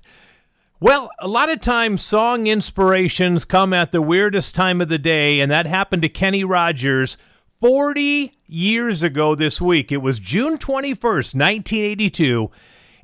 Well, 0.82 1.10
a 1.18 1.28
lot 1.28 1.50
of 1.50 1.60
times 1.60 2.00
song 2.00 2.46
inspirations 2.46 3.44
come 3.44 3.74
at 3.74 3.92
the 3.92 4.00
weirdest 4.00 4.54
time 4.54 4.80
of 4.80 4.88
the 4.88 4.98
day, 4.98 5.40
and 5.40 5.52
that 5.52 5.66
happened 5.66 6.00
to 6.00 6.08
Kenny 6.08 6.42
Rogers 6.42 7.18
40 7.60 8.32
years 8.46 9.02
ago 9.02 9.34
this 9.34 9.60
week. 9.60 9.92
It 9.92 9.98
was 9.98 10.18
June 10.18 10.56
21st, 10.56 11.34
1982. 11.34 12.50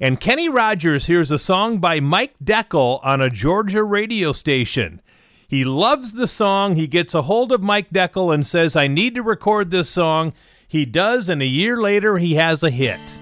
And 0.00 0.18
Kenny 0.18 0.48
Rogers 0.48 1.04
hears 1.04 1.30
a 1.30 1.38
song 1.38 1.76
by 1.76 2.00
Mike 2.00 2.34
Dekle 2.42 2.98
on 3.04 3.20
a 3.20 3.28
Georgia 3.28 3.84
radio 3.84 4.32
station. 4.32 5.02
He 5.46 5.62
loves 5.62 6.12
the 6.12 6.28
song. 6.28 6.76
He 6.76 6.86
gets 6.86 7.14
a 7.14 7.22
hold 7.22 7.52
of 7.52 7.60
Mike 7.60 7.90
Dekle 7.90 8.32
and 8.32 8.46
says, 8.46 8.74
I 8.74 8.86
need 8.86 9.14
to 9.16 9.22
record 9.22 9.70
this 9.70 9.90
song. 9.90 10.32
He 10.66 10.86
does, 10.86 11.28
and 11.28 11.42
a 11.42 11.46
year 11.46 11.76
later, 11.76 12.16
he 12.16 12.36
has 12.36 12.62
a 12.62 12.70
hit. 12.70 13.20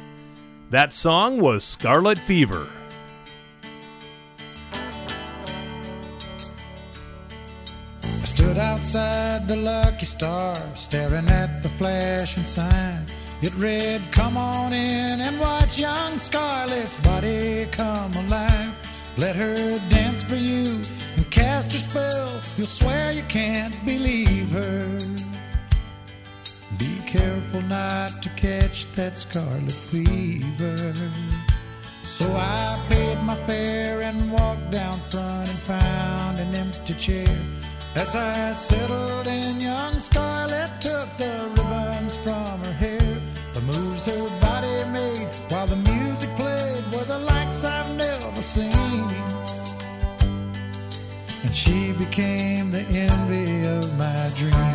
That 0.71 0.93
song 0.93 1.41
was 1.41 1.65
Scarlet 1.65 2.19
Fever. 2.19 2.69
I 8.25 8.27
stood 8.27 8.57
outside 8.57 9.47
the 9.47 9.55
Lucky 9.55 10.07
Star, 10.07 10.57
staring 10.75 11.29
at 11.29 11.63
the 11.63 11.69
flashing 11.69 12.47
sign. 12.47 13.05
It 13.43 13.55
read, 13.57 14.01
Come 14.13 14.39
on 14.39 14.73
in 14.73 15.21
and 15.21 15.39
watch 15.39 15.79
young 15.79 16.17
Scarlet's 16.17 16.97
body 17.05 17.69
come 17.71 18.17
alive. 18.17 18.79
Let 19.19 19.37
her 19.37 19.79
dance 19.91 20.23
for 20.23 20.37
you 20.37 20.81
and 21.17 21.31
cast 21.31 21.71
her 21.73 21.79
spell. 21.79 22.41
You'll 22.57 22.67
swear 22.67 23.13
you 23.13 23.25
can't 23.25 23.77
believe 23.85 24.53
her. 24.53 24.99
Be 26.79 26.97
careful 27.07 27.61
not 27.61 28.23
to 28.23 28.31
catch 28.31 28.91
that 28.95 29.19
scarlet 29.19 29.71
fever. 29.71 30.95
So 32.05 32.25
I 32.35 32.83
paid 32.89 33.19
my 33.23 33.37
fare 33.45 34.01
and 34.01 34.33
walked 34.33 34.71
down 34.71 34.99
front 35.11 35.51
and 35.51 35.59
found 35.59 36.39
an 36.39 36.55
empty 36.55 36.95
chair. 36.95 37.39
As 37.97 38.17
I 38.17 38.51
settled 38.53 39.29
in, 39.29 39.61
young 39.61 40.01
Scarlet 40.01 40.69
took 40.81 41.09
the 41.17 41.49
ribbons 41.57 42.17
from 42.17 42.59
her 42.65 42.73
hair. 42.73 43.23
The 43.55 43.61
moves 43.61 44.05
her 44.07 44.41
body 44.41 44.85
made 44.91 45.29
while 45.49 45.69
the 45.69 45.77
music 45.77 46.29
played 46.37 46.85
were 46.93 47.05
the 47.05 47.21
likes 47.21 47.63
I've 47.63 47.95
never 47.97 48.43
seen. 48.43 49.07
And 51.45 51.55
she 51.55 51.93
became 51.93 52.73
the 52.73 52.81
envy 52.81 53.65
of 53.69 53.97
my 53.97 54.33
dreams. 54.35 54.74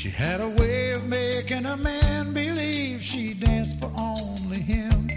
She 0.00 0.08
had 0.08 0.40
a 0.40 0.48
way 0.48 0.92
of 0.92 1.04
making 1.04 1.66
a 1.66 1.76
man 1.76 2.32
believe 2.32 3.02
she 3.02 3.34
danced 3.34 3.78
for 3.80 3.92
only 3.98 4.58
him. 4.58 5.10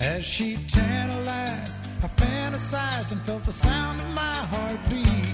As 0.00 0.24
she 0.24 0.56
tantalized, 0.66 1.78
I 2.02 2.06
fantasized 2.06 3.12
and 3.12 3.20
felt 3.20 3.44
the 3.44 3.52
sound 3.52 4.00
of 4.00 4.06
my 4.08 4.34
heartbeat. 4.52 5.26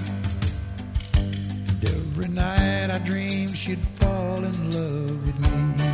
And 1.14 1.84
every 1.84 2.26
night 2.26 2.90
I 2.90 2.98
dreamed 2.98 3.56
she'd 3.56 3.78
fall 4.00 4.38
in 4.42 4.72
love 4.72 5.24
with 5.24 5.38
me. 5.38 5.84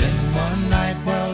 Then 0.00 0.34
one 0.34 0.68
night 0.68 0.96
while 1.04 1.25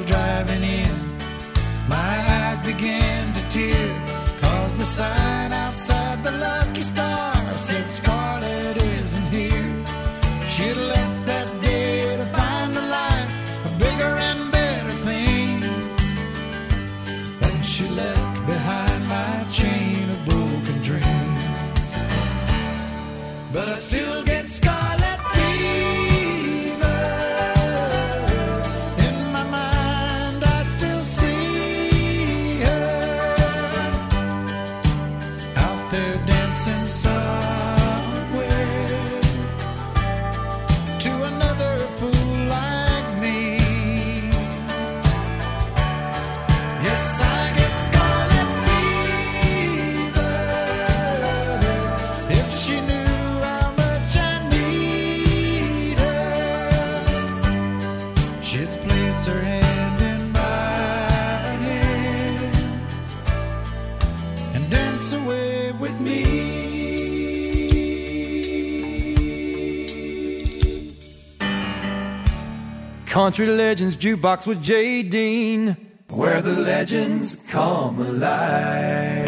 Country 73.12 73.46
Legends 73.46 73.98
Jukebox 73.98 74.46
with 74.46 74.62
Jay 74.62 75.02
Dean, 75.02 75.76
where 76.08 76.40
the 76.40 76.54
legends 76.54 77.36
come 77.50 78.00
alive. 78.00 79.26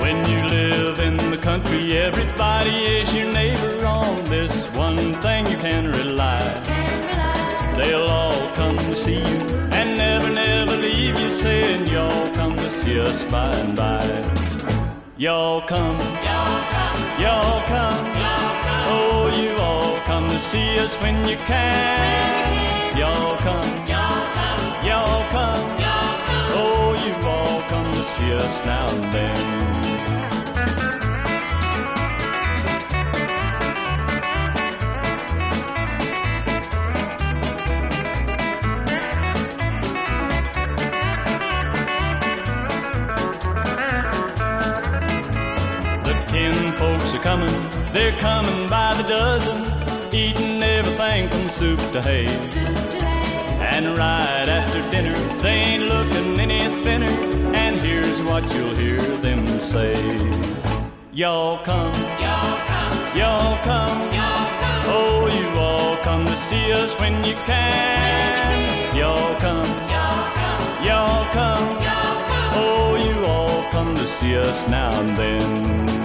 When 0.00 0.28
you 0.28 0.42
live 0.48 0.98
in 0.98 1.16
the 1.30 1.38
country, 1.40 1.98
everybody 1.98 2.70
is 2.70 3.14
your 3.14 3.32
neighbor. 3.32 3.86
On 3.86 4.24
this 4.24 4.68
one 4.74 5.12
thing 5.22 5.46
you 5.46 5.56
can 5.58 5.92
rely. 5.92 6.71
They'll 7.82 8.06
all 8.06 8.46
come 8.54 8.76
to 8.76 8.94
see 8.94 9.18
you. 9.18 9.38
And 9.78 9.98
never, 9.98 10.30
never 10.30 10.76
leave 10.76 11.18
you, 11.18 11.30
saying 11.32 11.88
y'all 11.88 12.32
come 12.32 12.54
to 12.56 12.70
see 12.70 13.00
us 13.00 13.24
by 13.24 13.50
and 13.50 13.76
by. 13.76 14.02
Y'all 15.16 15.60
come, 15.62 15.98
y'all 16.28 16.62
come, 16.74 17.00
y'all 17.20 17.60
come, 17.72 18.04
y'all 18.22 18.54
come. 18.66 18.84
Oh, 18.94 19.32
you 19.42 19.56
all 19.56 19.96
come 20.04 20.28
to 20.28 20.38
see 20.38 20.78
us 20.78 20.96
when 21.02 21.16
you 21.28 21.36
can. 21.36 22.96
Y'all 22.96 23.36
come, 23.38 23.70
y'all 23.92 24.26
come, 24.38 24.86
y'all 24.86 25.30
come, 25.30 25.68
Oh, 26.54 26.94
you 27.04 27.14
all 27.26 27.60
come 27.62 27.90
to 27.90 28.04
see 28.04 28.32
us 28.32 28.64
now 28.64 28.88
and 28.94 29.12
then. 29.12 29.71
Coming, 47.32 47.92
they're 47.94 48.12
coming 48.18 48.68
by 48.68 48.92
the 49.00 49.08
dozen, 49.08 49.56
eating 50.12 50.62
everything 50.62 51.30
from 51.30 51.48
soup 51.48 51.80
to 51.90 52.02
hay. 52.02 52.26
And 53.72 53.86
right 53.96 54.48
after 54.58 54.82
dinner, 54.90 55.16
they 55.40 55.56
ain't 55.70 55.84
looking 55.84 56.38
any 56.38 56.60
thinner. 56.82 57.14
And 57.54 57.80
here's 57.80 58.20
what 58.22 58.42
you'll 58.54 58.74
hear 58.74 59.00
them 59.26 59.46
say: 59.60 59.94
Y'all 61.10 61.56
come, 61.64 61.94
y'all 62.20 62.58
come, 62.70 63.16
y'all 63.16 63.56
come, 63.68 64.02
y'all 64.18 64.50
come. 64.62 64.82
Oh, 64.98 65.20
you 65.38 65.46
all 65.58 65.96
come 66.08 66.26
to 66.26 66.36
see 66.36 66.70
us 66.72 67.00
when 67.00 67.14
you 67.24 67.34
can. 67.46 68.94
Y'all 68.94 69.34
come, 69.40 69.70
y'all 69.94 70.24
come, 70.38 70.84
y'all 70.84 71.24
come, 71.38 71.70
y'all 71.86 72.20
come. 72.30 72.50
Oh, 72.60 72.88
you 73.06 73.24
all 73.24 73.62
come 73.70 73.94
to 73.94 74.06
see 74.06 74.36
us 74.36 74.68
now 74.68 74.90
and 75.00 75.16
then. 75.16 76.01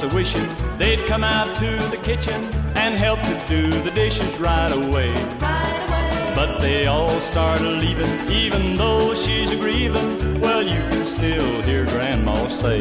Grandmas 0.00 0.04
are 0.04 0.14
wishing 0.14 0.78
they'd 0.78 1.00
come 1.06 1.24
out 1.24 1.54
to 1.56 1.76
the 1.90 1.96
kitchen 2.02 2.42
and 2.76 2.94
help 2.94 3.20
to 3.22 3.44
do 3.46 3.70
the 3.82 3.90
dishes 3.90 4.40
right 4.40 4.70
away. 4.72 5.12
But 6.34 6.58
they 6.60 6.86
all 6.86 7.20
start 7.20 7.60
leaving, 7.60 8.30
even 8.30 8.76
though 8.76 9.14
she's 9.14 9.50
a 9.50 9.56
grieving. 9.56 10.40
Well, 10.40 10.62
you 10.62 10.80
can 10.90 11.06
still 11.06 11.62
hear 11.62 11.84
grandma 11.86 12.34
say, 12.48 12.80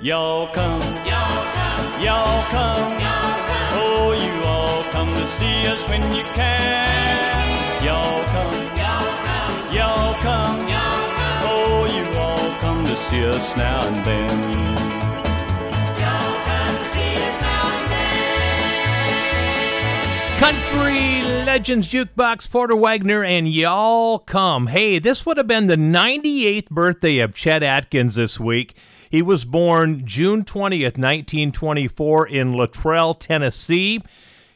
Y'all 0.00 0.48
come, 0.52 0.82
y'all 1.04 1.44
come, 1.56 2.02
y'all 2.02 2.42
come, 2.50 2.92
y'all 3.00 3.38
come. 3.50 3.68
Oh, 3.82 4.12
you 4.12 4.44
all 4.44 4.82
come 4.92 5.14
to 5.14 5.26
see 5.26 5.66
us 5.66 5.82
when 5.88 6.02
you 6.12 6.22
can. 6.34 7.84
Y'all 7.84 8.24
come, 8.34 8.54
y'all 8.76 9.16
come, 9.26 9.72
y'all 9.74 10.14
come, 10.22 10.68
y'all 10.68 11.08
come. 11.18 11.42
Oh, 11.50 11.86
you 11.96 12.18
all 12.18 12.52
come 12.60 12.84
to 12.84 12.94
see 12.94 13.24
us 13.24 13.56
now 13.56 13.84
and 13.86 14.04
then. 14.04 14.77
Country 20.70 21.22
Legends 21.22 21.90
Jukebox, 21.90 22.50
Porter 22.50 22.76
Wagoner, 22.76 23.24
and 23.24 23.48
y'all 23.48 24.18
come. 24.18 24.66
Hey, 24.66 24.98
this 24.98 25.24
would 25.24 25.38
have 25.38 25.46
been 25.46 25.66
the 25.66 25.76
98th 25.76 26.68
birthday 26.68 27.20
of 27.20 27.34
Chet 27.34 27.62
Atkins 27.62 28.16
this 28.16 28.38
week. 28.38 28.76
He 29.10 29.22
was 29.22 29.46
born 29.46 30.04
June 30.04 30.44
20th, 30.44 30.98
1924, 30.98 32.28
in 32.28 32.52
Luttrell, 32.52 33.14
Tennessee. 33.14 34.02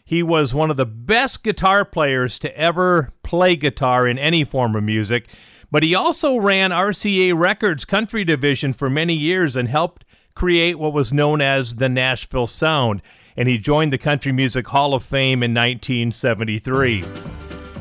He 0.05 0.23
was 0.23 0.53
one 0.53 0.71
of 0.71 0.77
the 0.77 0.85
best 0.85 1.43
guitar 1.43 1.87
players 1.87 2.39
to 2.41 2.57
ever 2.59 3.13
play 3.23 3.57
guitar 3.57 4.07
in 4.07 4.19
any 4.19 4.45
form 4.45 4.77
of 4.77 4.85
music, 4.85 5.29
but 5.71 5.83
he 5.83 5.95
also 5.95 6.37
ran 6.37 6.73
RCA 6.73 7.35
Records 7.35 7.87
country 7.87 8.23
division 8.23 8.75
for 8.75 8.91
many 8.91 9.15
years 9.15 9.57
and 9.57 9.69
helped 9.69 10.05
create 10.35 10.79
what 10.79 10.93
was 10.93 11.13
known 11.13 11.41
as 11.41 11.77
the 11.77 11.89
Nashville 11.89 12.47
Sound, 12.47 13.01
and 13.37 13.49
he 13.49 13.59
joined 13.59 13.93
the 13.93 13.99
Country 13.99 14.33
Music 14.33 14.67
Hall 14.69 14.95
of 14.95 15.03
Fame 15.03 15.43
in 15.43 15.53
1973. 15.53 16.97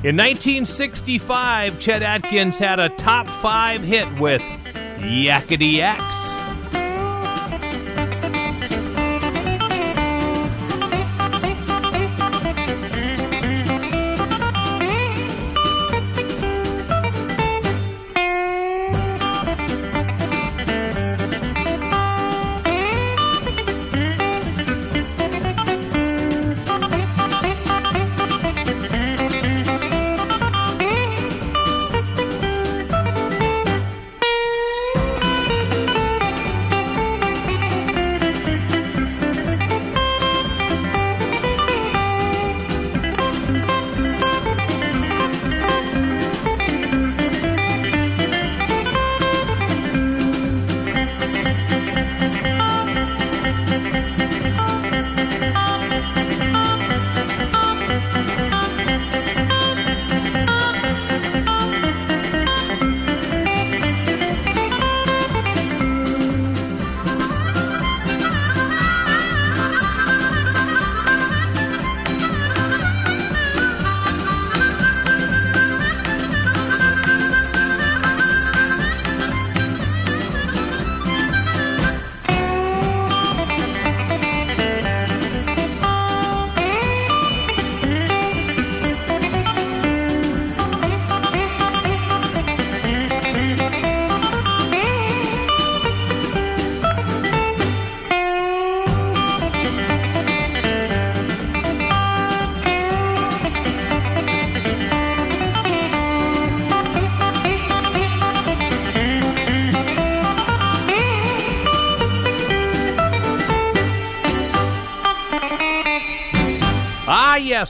In 0.03 0.17
1965, 0.17 1.79
Chet 1.79 2.01
Atkins 2.01 2.57
had 2.57 2.79
a 2.79 2.89
top 2.89 3.27
five 3.27 3.81
hit 3.81 4.11
with 4.19 4.41
Yakety 4.41 5.79
Axe. 5.79 6.40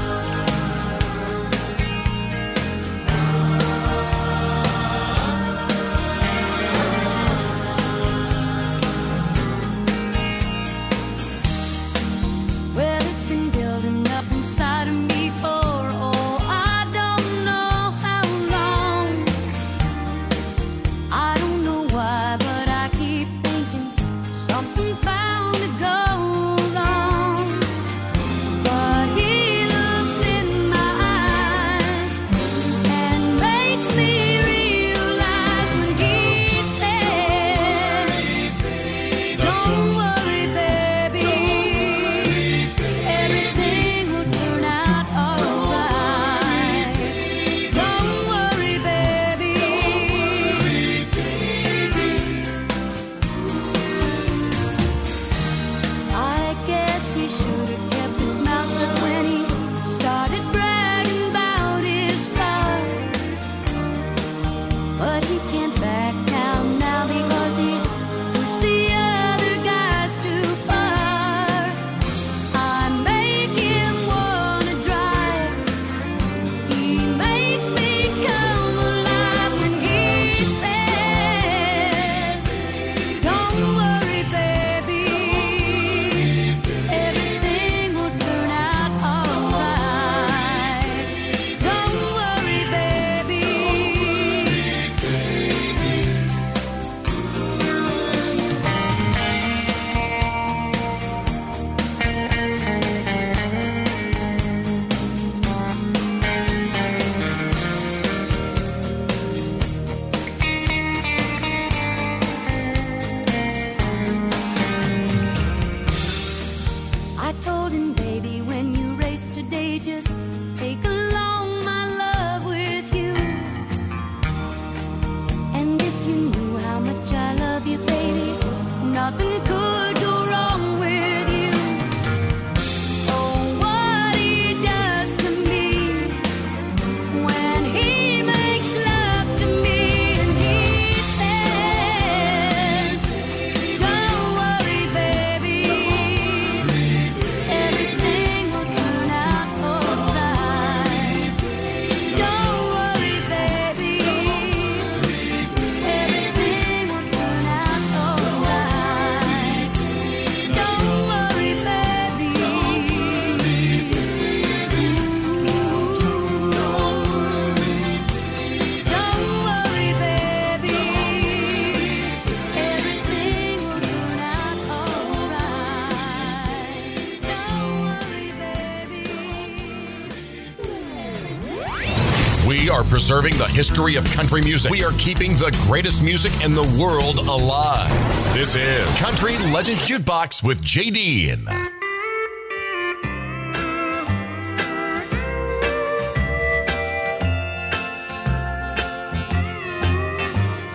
Preserving 182.89 183.37
the 183.37 183.47
history 183.47 183.97
of 183.97 184.05
country 184.13 184.41
music. 184.43 184.71
We 184.71 184.85
are 184.85 184.93
keeping 184.93 185.33
the 185.35 185.57
greatest 185.67 186.03
music 186.03 186.45
in 186.45 186.55
the 186.55 186.63
world 186.81 187.19
alive. 187.19 187.91
This 188.35 188.55
is 188.55 188.87
Country 188.99 189.37
Legends 189.53 189.87
Jukebox 189.87 190.43
with 190.43 190.63
JD. 190.63 191.37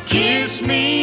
Kiss 0.05 0.61
me 0.61 1.00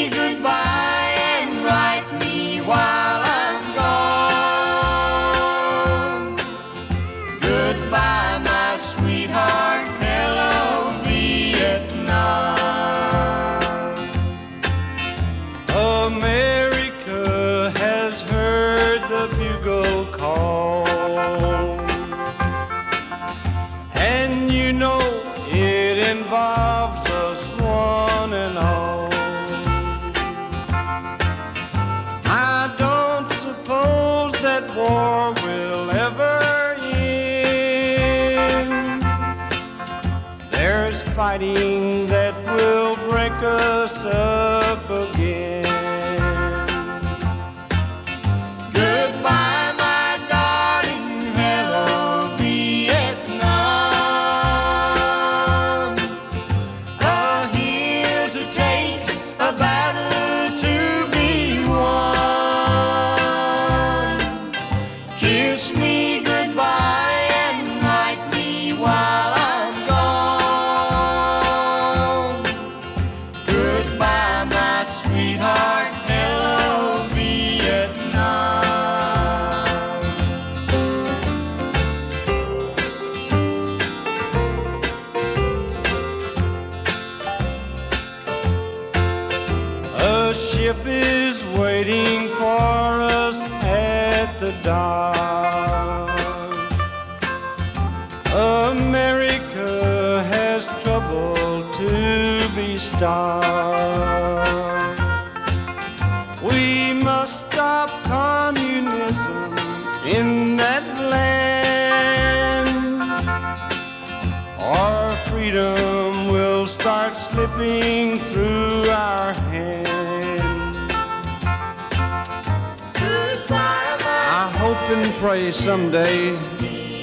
someday 125.79 126.31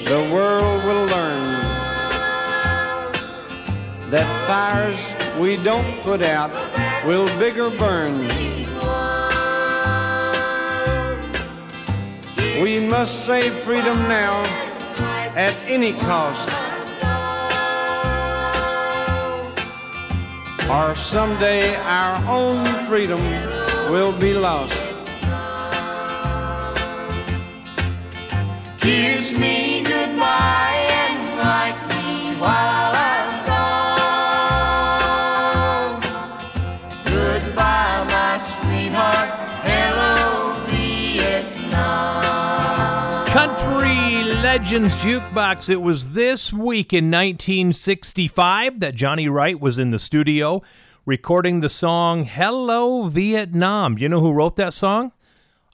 the 0.04 0.30
world 0.30 0.84
will 0.84 1.06
learn 1.06 1.42
that 4.10 4.28
fires 4.46 5.14
we 5.40 5.56
don't 5.64 5.98
put 6.02 6.20
out 6.20 6.50
will 7.06 7.26
bigger 7.38 7.70
burn. 7.70 8.18
We 12.60 12.86
must 12.86 13.24
save 13.24 13.54
freedom 13.54 13.96
now 14.08 14.42
at 15.34 15.54
any 15.66 15.94
cost. 15.94 16.50
Or 20.68 20.94
someday 20.94 21.76
our 21.76 22.16
own 22.28 22.62
freedom 22.84 23.22
will 23.90 24.12
be 24.12 24.34
lost. 24.34 24.85
Kiss 28.86 29.32
me 29.32 29.82
goodbye 29.82 30.86
and 30.90 31.18
me 31.88 32.36
while 32.36 32.92
I'm 32.94 33.44
gone. 33.44 34.30
Goodbye, 37.04 38.04
my 38.08 38.38
sweetheart. 38.38 39.30
Hello, 39.64 40.54
Vietnam. 40.68 42.06
Country 43.26 44.22
Legends 44.40 44.94
Jukebox. 44.98 45.68
It 45.68 45.82
was 45.82 46.12
this 46.12 46.52
week 46.52 46.92
in 46.92 47.10
1965 47.10 48.78
that 48.78 48.94
Johnny 48.94 49.28
Wright 49.28 49.58
was 49.58 49.80
in 49.80 49.90
the 49.90 49.98
studio 49.98 50.62
recording 51.04 51.58
the 51.58 51.68
song 51.68 52.22
Hello 52.22 53.08
Vietnam. 53.08 53.98
You 53.98 54.08
know 54.08 54.20
who 54.20 54.32
wrote 54.32 54.54
that 54.54 54.74
song? 54.74 55.10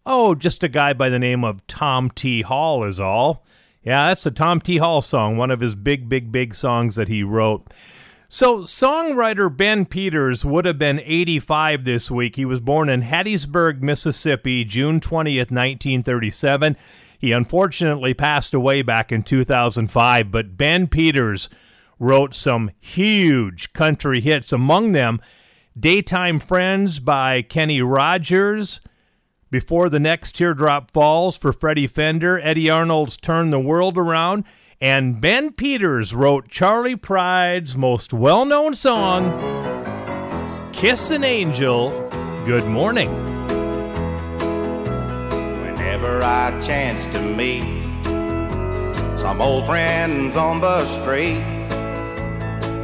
Oh, 0.05 0.35
just 0.35 0.63
a 0.63 0.69
guy 0.69 0.93
by 0.93 1.09
the 1.09 1.19
name 1.19 1.45
of 1.45 1.67
Tom 1.67 2.11
T. 2.11 2.43
Hall, 2.43 2.85
is 2.85 2.99
all. 2.99 3.45
Yeah, 3.83 4.09
that's 4.09 4.27
a 4.27 4.31
Tom 4.31 4.61
T. 4.61 4.79
Hall 4.79 5.03
song, 5.03 5.37
one 5.37 5.51
of 5.51 5.61
his 5.61 5.75
big, 5.75 6.09
big, 6.09 6.33
big 6.33 6.55
songs 6.55 6.97
that 6.97 7.09
he 7.09 7.23
wrote. 7.23 7.73
So, 8.29 8.61
songwriter 8.63 9.55
Ben 9.55 9.85
Peters 9.85 10.45
would 10.45 10.65
have 10.65 10.79
been 10.79 11.01
85 11.05 11.85
this 11.85 12.11
week. 12.11 12.37
He 12.37 12.47
was 12.47 12.61
born 12.61 12.89
in 12.89 13.03
Hattiesburg, 13.03 13.83
Mississippi, 13.83 14.65
June 14.65 15.01
20th, 15.01 15.51
1937. 15.51 16.77
He 17.19 17.31
unfortunately 17.33 18.15
passed 18.15 18.55
away 18.55 18.83
back 18.83 19.13
in 19.13 19.23
2005, 19.23 20.31
but 20.31 20.57
Ben 20.57 20.87
Peters 20.87 21.51
wrote 21.99 22.35
some 22.35 22.71
huge 22.81 23.73
country 23.75 24.21
hits, 24.21 24.53
among 24.53 24.93
them 24.93 25.21
Daytime 25.79 26.41
Friends 26.41 26.99
by 26.99 27.43
Kenny 27.43 27.83
Rogers, 27.83 28.81
Before 29.53 29.91
the 29.91 30.01
Next 30.01 30.35
Teardrop 30.35 30.91
Falls 30.93 31.37
for 31.37 31.53
Freddie 31.53 31.87
Fender, 31.87 32.41
Eddy 32.41 32.71
Arnold's 32.71 33.19
Turn 33.19 33.51
the 33.51 33.61
World 33.61 33.99
Around, 33.99 34.45
and 34.81 35.21
Ben 35.21 35.53
Peters 35.53 36.15
wrote 36.15 36.49
Charley 36.49 36.97
Pride's 36.97 37.77
most 37.77 38.15
well 38.15 38.47
known 38.47 38.75
song, 38.75 39.31
Kiss 40.73 41.11
an 41.11 41.23
Angel, 41.23 41.91
Good 42.47 42.65
Morning. 42.65 43.13
Whenever 45.61 46.23
I 46.23 46.59
chance 46.63 47.05
to 47.15 47.21
meet 47.21 47.63
some 49.19 49.43
old 49.43 49.67
friends 49.67 50.35
on 50.35 50.63
the 50.63 50.87
street, 50.87 51.45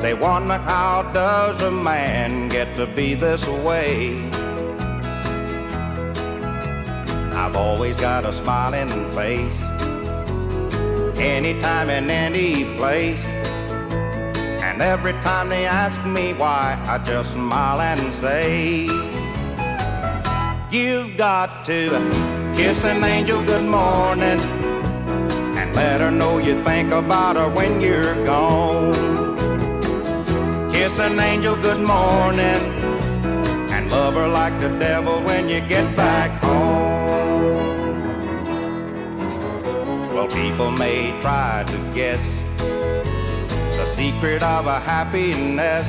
they 0.02 0.12
wonder 0.12 0.58
how 0.58 1.10
does 1.14 1.62
a 1.62 1.70
man 1.70 2.50
get 2.50 2.76
to 2.76 2.86
be 2.86 3.14
this 3.14 3.46
way? 3.46 4.28
I've 7.40 7.54
always 7.54 7.96
got 7.96 8.24
a 8.24 8.32
smiling 8.32 8.90
face, 9.14 9.60
anytime 11.16 11.88
and 11.88 12.10
any 12.10 12.64
place. 12.76 13.24
And 14.66 14.82
every 14.82 15.12
time 15.22 15.48
they 15.48 15.64
ask 15.64 16.04
me 16.04 16.32
why, 16.32 16.76
I 16.84 16.98
just 16.98 17.34
smile 17.34 17.80
and 17.80 18.12
say, 18.12 18.86
You've 20.72 21.16
got 21.16 21.64
to 21.66 21.88
kiss 22.56 22.82
an 22.82 23.04
angel 23.04 23.44
good 23.44 23.64
morning 23.64 24.40
and 25.56 25.76
let 25.76 26.00
her 26.00 26.10
know 26.10 26.38
you 26.38 26.60
think 26.64 26.92
about 26.92 27.36
her 27.36 27.48
when 27.48 27.80
you're 27.80 28.16
gone. 28.24 28.94
Kiss 30.72 30.98
an 30.98 31.20
angel 31.20 31.54
good 31.54 31.80
morning 31.80 32.62
and 33.70 33.88
love 33.92 34.14
her 34.14 34.26
like 34.26 34.58
the 34.60 34.70
devil 34.80 35.22
when 35.22 35.48
you 35.48 35.60
get 35.60 35.94
back 35.94 36.32
home. 36.42 36.97
Well, 40.18 40.26
people 40.26 40.72
may 40.72 41.16
try 41.20 41.64
to 41.68 41.78
guess 41.94 42.20
the 42.56 43.86
secret 43.86 44.42
of 44.42 44.66
a 44.66 44.80
happiness. 44.80 45.86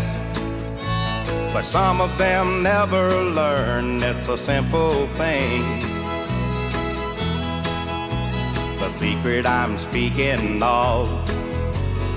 But 1.52 1.64
some 1.64 2.00
of 2.00 2.16
them 2.20 2.62
never 2.62 3.24
learn 3.24 4.04
it's 4.04 4.28
a 4.28 4.38
simple 4.38 5.08
thing. 5.18 5.80
The 8.78 8.90
secret 8.92 9.48
I'm 9.48 9.80
speaking 9.80 10.62
of 10.62 11.10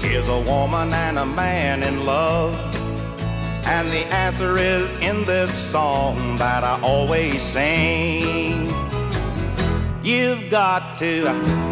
is 0.04 0.28
a 0.28 0.40
woman 0.42 0.92
and 0.92 1.18
a 1.18 1.24
man 1.24 1.82
in 1.82 2.04
love. 2.04 2.52
And 3.64 3.90
the 3.90 4.04
answer 4.12 4.58
is 4.58 4.94
in 4.98 5.24
this 5.24 5.50
song 5.54 6.36
that 6.36 6.62
I 6.62 6.78
always 6.82 7.42
sing. 7.42 8.66
You've 10.04 10.50
got 10.50 10.98
to 10.98 11.71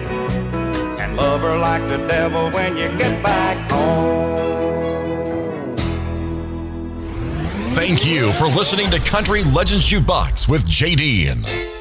love 1.15 1.41
her 1.41 1.57
like 1.57 1.87
the 1.89 1.97
devil 2.07 2.49
when 2.51 2.77
you 2.77 2.87
get 2.97 3.21
back 3.23 3.71
home. 3.71 4.11
Thank 7.73 8.05
you 8.05 8.31
for 8.33 8.45
listening 8.45 8.91
to 8.91 8.99
Country 8.99 9.43
Legends 9.43 9.89
Jukebox 9.89 10.47
with 10.47 10.65
JD. 10.65 11.80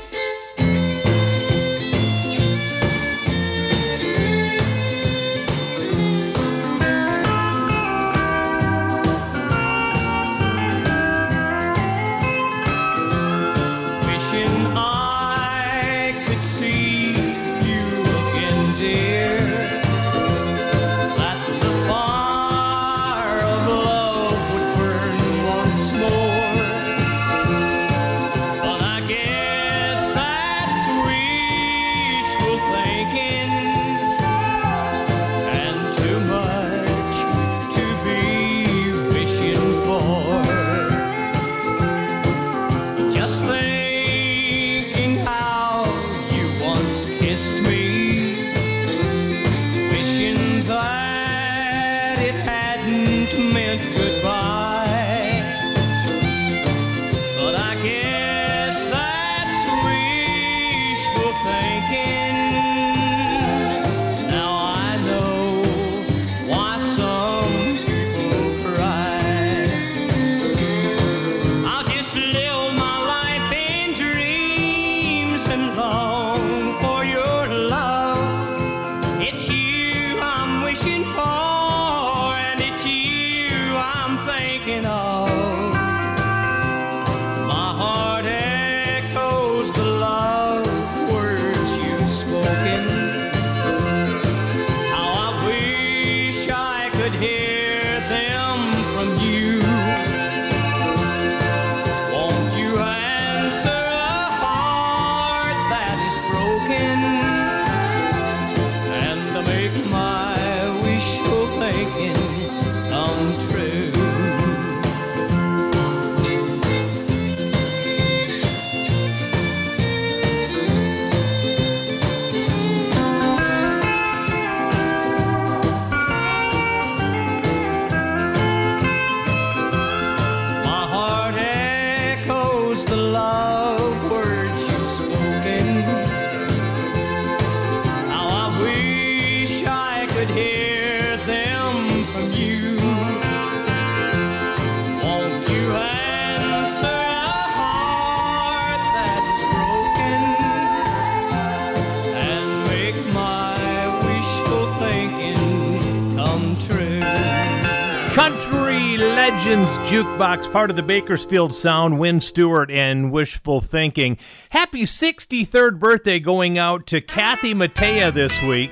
Box, 160.21 160.47
part 160.47 160.69
of 160.69 160.77
the 160.77 160.83
Bakersfield 160.83 161.55
Sound, 161.55 161.99
Wynn 161.99 162.21
Stewart 162.21 162.71
and 162.71 163.11
Wishful 163.11 163.63
Thinking. 163.63 164.19
Happy 164.51 164.83
63rd 164.83 165.79
birthday 165.79 166.21
going 166.21 166.59
out 166.59 166.87
to 166.89 167.01
Kathy 167.01 167.55
Mattea 167.55 168.13
this 168.13 168.43
week. 168.43 168.71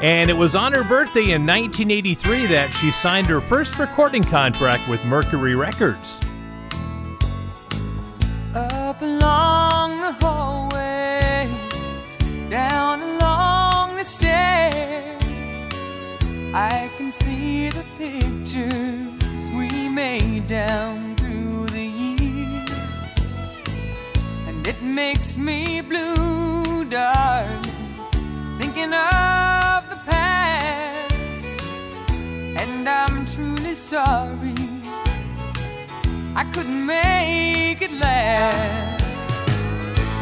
And 0.00 0.30
it 0.30 0.32
was 0.32 0.54
on 0.54 0.72
her 0.72 0.82
birthday 0.82 1.32
in 1.32 1.44
1983 1.44 2.46
that 2.46 2.72
she 2.72 2.90
signed 2.92 3.26
her 3.26 3.42
first 3.42 3.78
recording 3.78 4.24
contract 4.24 4.88
with 4.88 5.04
Mercury 5.04 5.54
Records. 5.54 6.18
Up 8.54 9.02
along 9.02 10.00
the 10.00 10.12
hallway, 10.12 11.46
down 12.48 13.02
along 13.02 13.96
the 13.96 14.04
stairs, 14.04 15.22
I 16.54 16.90
can 16.96 17.12
see 17.12 17.68
the 17.68 17.84
picture 17.98 19.13
made 19.94 20.48
down 20.48 21.14
through 21.14 21.66
the 21.66 21.84
years. 21.84 23.16
And 24.48 24.66
it 24.66 24.82
makes 24.82 25.36
me 25.36 25.80
blue, 25.82 26.84
darling, 26.86 27.62
thinking 28.58 28.92
of 28.92 29.80
the 29.92 30.00
past. 30.04 31.44
And 32.62 32.88
I'm 32.88 33.24
truly 33.24 33.76
sorry 33.76 34.54
I 36.34 36.42
couldn't 36.52 36.84
make 36.84 37.80
it 37.80 37.92
last. 37.92 39.04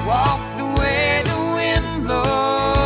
Walk 0.07 0.43
the 0.59 0.67
way 0.79 1.23
the 1.25 1.39
wind 1.57 2.05
blows. 2.07 2.82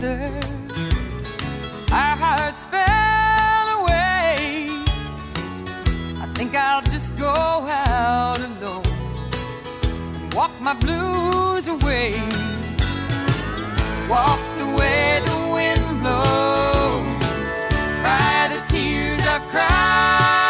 together. 0.00 0.40
Our 1.92 2.16
hearts 2.16 2.66
fell 2.66 3.68
away. 3.80 4.68
I 6.20 6.26
think 6.34 6.54
I'll 6.54 6.82
just 6.82 7.16
go 7.16 7.32
out 7.32 8.38
alone 8.38 8.84
and 8.84 10.34
walk 10.34 10.52
my 10.60 10.74
blues 10.74 11.68
away. 11.68 12.12
Walk 14.08 14.40
the 14.58 14.68
way 14.78 15.20
the 15.24 15.38
wind 15.54 16.00
blows, 16.00 17.24
cry 18.02 18.48
the 18.52 18.60
tears 18.70 19.20
I've 19.20 19.42
cried. 19.48 20.45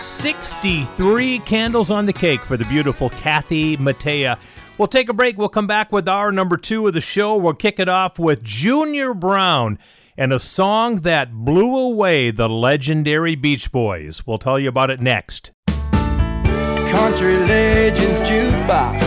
63 0.00 1.38
candles 1.40 1.90
on 1.90 2.06
the 2.06 2.12
cake 2.12 2.40
for 2.40 2.56
the 2.56 2.64
beautiful 2.64 3.10
Kathy 3.10 3.76
Mattea. 3.76 4.38
We'll 4.78 4.88
take 4.88 5.08
a 5.08 5.12
break. 5.12 5.36
We'll 5.36 5.48
come 5.48 5.66
back 5.66 5.92
with 5.92 6.08
hour 6.08 6.32
number 6.32 6.56
two 6.56 6.86
of 6.86 6.94
the 6.94 7.00
show. 7.00 7.36
We'll 7.36 7.54
kick 7.54 7.78
it 7.78 7.88
off 7.88 8.18
with 8.18 8.42
Junior 8.42 9.14
Brown 9.14 9.78
and 10.16 10.32
a 10.32 10.38
song 10.38 11.00
that 11.00 11.32
blew 11.32 11.76
away 11.76 12.30
the 12.30 12.48
legendary 12.48 13.34
Beach 13.34 13.70
Boys. 13.70 14.26
We'll 14.26 14.38
tell 14.38 14.58
you 14.58 14.68
about 14.68 14.90
it 14.90 15.00
next. 15.00 15.52
Country 15.66 17.36
Legends 17.36 18.20
Jukebox 18.20 19.00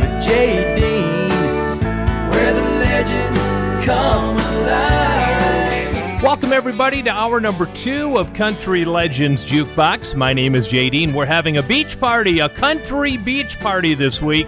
with 0.00 0.24
Dean, 0.24 1.30
where 2.30 2.52
the 2.54 2.70
legends 2.80 3.84
come. 3.84 4.39
Welcome, 6.22 6.52
everybody, 6.52 7.02
to 7.04 7.10
hour 7.10 7.40
number 7.40 7.64
two 7.72 8.18
of 8.18 8.34
Country 8.34 8.84
Legends 8.84 9.42
Jukebox. 9.42 10.14
My 10.14 10.34
name 10.34 10.54
is 10.54 10.68
Dean. 10.68 11.14
We're 11.14 11.24
having 11.24 11.56
a 11.56 11.62
beach 11.62 11.98
party, 11.98 12.40
a 12.40 12.50
country 12.50 13.16
beach 13.16 13.58
party 13.58 13.94
this 13.94 14.20
week 14.20 14.46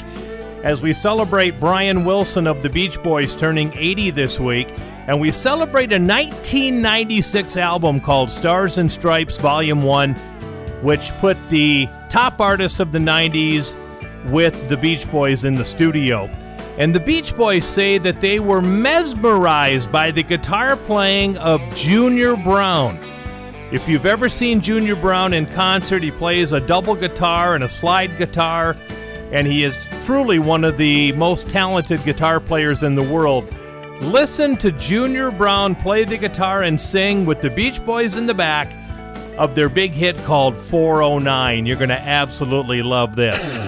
as 0.62 0.82
we 0.82 0.92
celebrate 0.92 1.58
Brian 1.58 2.04
Wilson 2.04 2.46
of 2.46 2.62
the 2.62 2.68
Beach 2.68 3.02
Boys 3.02 3.34
turning 3.34 3.72
80 3.74 4.10
this 4.10 4.38
week. 4.38 4.68
And 5.06 5.18
we 5.18 5.30
celebrate 5.32 5.92
a 5.92 5.98
1996 5.98 7.56
album 7.56 8.00
called 8.00 8.30
Stars 8.30 8.76
and 8.76 8.92
Stripes 8.92 9.38
Volume 9.38 9.82
1, 9.82 10.12
which 10.82 11.10
put 11.20 11.38
the 11.48 11.88
top 12.10 12.38
artists 12.38 12.80
of 12.80 12.92
the 12.92 12.98
90s 12.98 13.74
with 14.30 14.68
the 14.68 14.76
Beach 14.76 15.10
Boys 15.10 15.46
in 15.46 15.54
the 15.54 15.64
studio. 15.64 16.28
And 16.78 16.94
the 16.94 17.00
Beach 17.00 17.36
Boys 17.36 17.66
say 17.66 17.98
that 17.98 18.20
they 18.20 18.40
were 18.40 18.62
mesmerized 18.62 19.92
by 19.92 20.10
the 20.10 20.22
guitar 20.22 20.76
playing 20.76 21.36
of 21.38 21.60
Junior 21.74 22.36
Brown. 22.36 22.98
If 23.70 23.88
you've 23.88 24.06
ever 24.06 24.28
seen 24.28 24.60
Junior 24.60 24.96
Brown 24.96 25.32
in 25.32 25.46
concert, 25.46 26.02
he 26.02 26.10
plays 26.10 26.52
a 26.52 26.60
double 26.60 26.94
guitar 26.94 27.54
and 27.54 27.64
a 27.64 27.68
slide 27.68 28.16
guitar 28.18 28.76
and 29.32 29.46
he 29.46 29.64
is 29.64 29.88
truly 30.04 30.38
one 30.38 30.62
of 30.62 30.76
the 30.76 31.10
most 31.12 31.48
talented 31.48 32.04
guitar 32.04 32.38
players 32.38 32.82
in 32.82 32.94
the 32.94 33.02
world. 33.02 33.48
Listen 34.02 34.56
to 34.58 34.70
Junior 34.72 35.30
Brown 35.30 35.74
play 35.74 36.04
the 36.04 36.18
guitar 36.18 36.62
and 36.62 36.78
sing 36.78 37.24
with 37.24 37.40
the 37.40 37.50
Beach 37.50 37.82
Boys 37.84 38.16
in 38.18 38.26
the 38.26 38.34
back 38.34 38.70
of 39.38 39.54
their 39.54 39.70
big 39.70 39.92
hit 39.92 40.16
called 40.18 40.54
409. 40.56 41.64
You're 41.64 41.76
going 41.76 41.88
to 41.88 41.98
absolutely 41.98 42.82
love 42.82 43.16
this. 43.16 43.58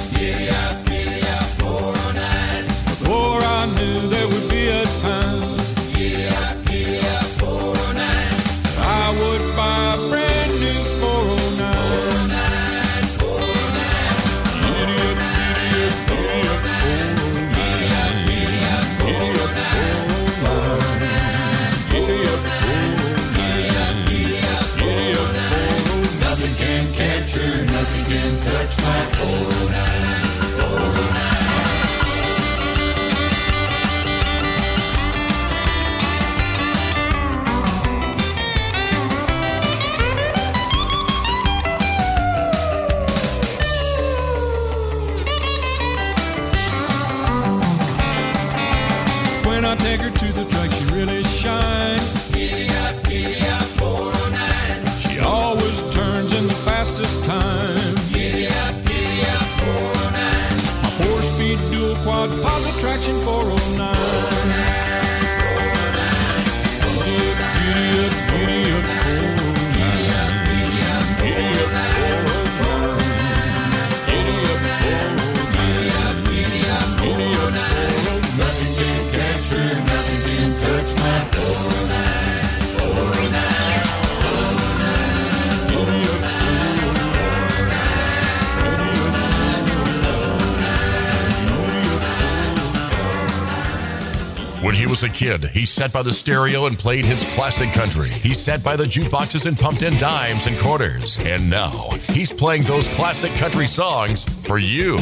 Kid, 95.19 95.43
he 95.47 95.67
sat 95.67 95.93
by 95.93 96.01
the 96.01 96.13
stereo 96.13 96.67
and 96.67 96.79
played 96.79 97.05
his 97.05 97.25
classic 97.35 97.73
country. 97.73 98.09
He 98.09 98.33
sat 98.33 98.63
by 98.63 98.77
the 98.77 98.85
jukeboxes 98.85 99.47
and 99.47 99.59
pumped 99.59 99.83
in 99.83 99.99
dimes 99.99 100.47
and 100.47 100.57
quarters. 100.57 101.19
And 101.19 101.51
now 101.51 101.91
he's 102.09 102.31
playing 102.31 102.63
those 102.63 102.89
classic 102.91 103.35
country 103.35 103.67
songs 103.67 104.25
for 104.47 104.59
you. 104.59 104.99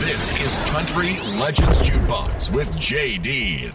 This 0.00 0.32
is 0.40 0.56
Country 0.70 1.20
Legends 1.38 1.82
Jukebox 1.82 2.50
with 2.50 2.74
Jay 2.78 3.18
Dean. 3.18 3.72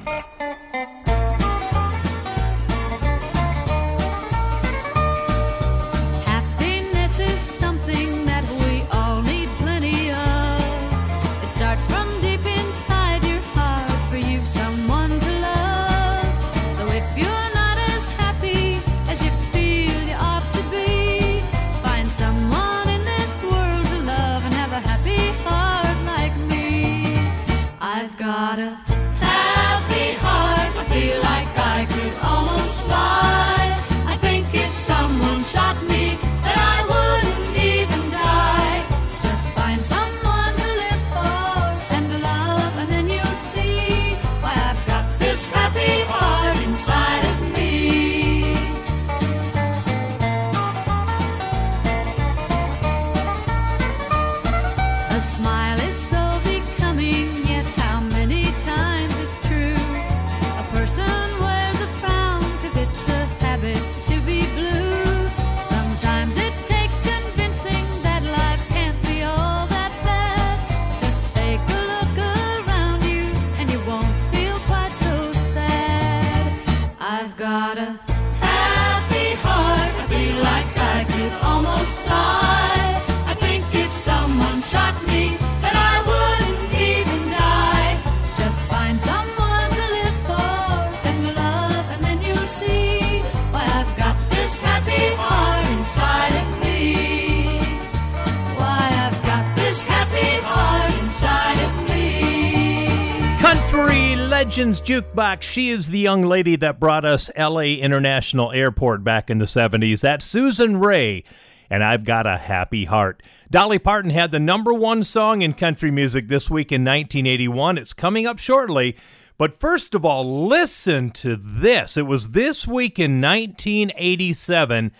Legends 104.51 104.81
Jukebox. 104.81 105.43
She 105.43 105.69
is 105.69 105.87
the 105.87 105.99
young 105.99 106.23
lady 106.23 106.57
that 106.57 106.77
brought 106.77 107.05
us 107.05 107.31
LA 107.37 107.79
International 107.79 108.51
Airport 108.51 109.01
back 109.01 109.29
in 109.29 109.37
the 109.37 109.45
70s. 109.45 110.01
That's 110.01 110.25
Susan 110.25 110.75
Raye, 110.75 111.23
and 111.69 111.81
I've 111.81 112.03
got 112.03 112.27
a 112.27 112.35
happy 112.35 112.83
heart. 112.83 113.23
Dolly 113.49 113.79
Parton 113.79 114.11
had 114.11 114.31
the 114.31 114.41
number 114.41 114.73
one 114.73 115.03
song 115.03 115.41
in 115.41 115.53
country 115.53 115.89
music 115.89 116.27
this 116.27 116.49
week 116.49 116.73
in 116.73 116.81
1981. 116.81 117.77
It's 117.77 117.93
coming 117.93 118.27
up 118.27 118.39
shortly. 118.39 118.97
But 119.37 119.57
first 119.57 119.95
of 119.95 120.03
all, 120.03 120.45
listen 120.47 121.11
to 121.11 121.37
this. 121.37 121.95
It 121.95 122.05
was 122.05 122.31
this 122.31 122.67
week 122.67 122.99
in 122.99 123.21
1987 123.21 124.91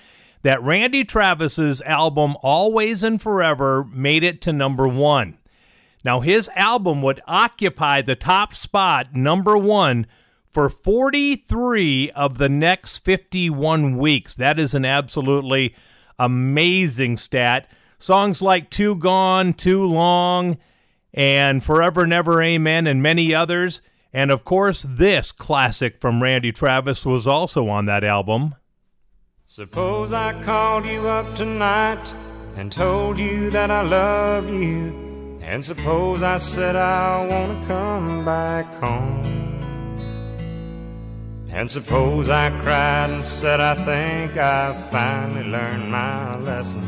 that 0.44 0.64
Randy 0.64 1.04
Travis's 1.04 1.82
album 1.82 2.38
Always 2.42 3.04
and 3.04 3.22
Forever 3.22 3.84
made 3.84 4.24
it 4.24 4.40
to 4.44 4.54
number 4.54 4.88
one. 4.88 5.38
Now, 6.04 6.22
his 6.22 6.50
album 6.56 7.02
would 7.02 7.22
occupy 7.28 8.02
the 8.02 8.16
top 8.16 8.54
spot, 8.54 9.14
number 9.14 9.58
one, 9.58 10.08
for 10.50 10.70
43 10.70 12.12
of 12.12 12.38
the 12.38 12.50
next 12.50 13.00
51 13.00 13.98
weeks. 13.98 14.34
That 14.34 14.60
is 14.60 14.74
an 14.74 14.86
absolutely 14.86 15.76
amazing 16.18 17.18
stat. 17.18 17.70
Songs 18.00 18.42
like 18.42 18.70
Too 18.70 18.96
Gone, 18.96 19.54
Too 19.54 19.86
Long, 19.86 20.58
and 21.14 21.64
Forever 21.64 22.08
Never 22.08 22.42
Amen, 22.42 22.88
and 22.88 23.02
many 23.02 23.34
others. 23.34 23.82
And 24.12 24.32
of 24.32 24.44
course, 24.44 24.86
this 24.88 25.32
classic 25.32 26.02
from 26.02 26.22
Randy 26.22 26.52
Travis 26.52 27.06
was 27.06 27.28
also 27.28 27.70
on 27.70 27.86
that 27.86 28.04
album. 28.04 28.56
Suppose 29.48 30.12
I 30.12 30.42
called 30.42 30.86
you 30.86 31.08
up 31.08 31.36
tonight 31.36 32.14
and 32.56 32.72
told 32.72 33.18
you 33.20 33.50
that 33.52 33.70
I 33.70 33.82
love 33.82 34.50
you. 34.50 35.11
And 35.52 35.66
suppose 35.66 36.24
I 36.24 36.38
said 36.38 36.78
I 36.78 37.28
wanna 37.28 37.62
come 37.68 38.24
back 38.24 38.74
home. 38.76 39.98
And 41.50 41.70
suppose 41.70 42.30
I 42.30 42.52
cried 42.62 43.10
and 43.10 43.26
said 43.26 43.60
I 43.60 43.76
think 43.76 44.38
I 44.38 44.72
finally 44.90 45.44
learned 45.50 45.92
my 45.92 46.38
lesson. 46.38 46.88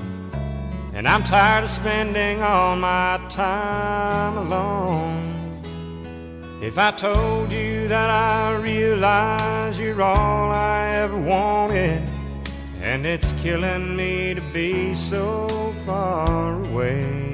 And 0.94 1.10
I'm 1.10 1.26
tired 1.26 1.66
of 1.66 1.70
spending 1.72 2.42
all 2.42 2.78
my 2.78 3.20
time 3.28 4.38
alone. 4.38 5.62
If 6.62 6.78
I 6.78 6.92
told 6.92 7.52
you 7.52 7.90
that 7.90 8.10
I 8.10 8.56
realize 8.56 9.78
you're 9.78 10.02
all 10.02 10.52
I 10.52 10.88
ever 11.04 11.18
wanted, 11.18 12.02
and 12.82 13.06
it's 13.06 13.34
killing 13.44 13.98
me 13.98 14.34
to 14.34 14.42
be 14.54 14.96
so 14.96 15.50
far 15.86 16.64
away. 16.64 17.33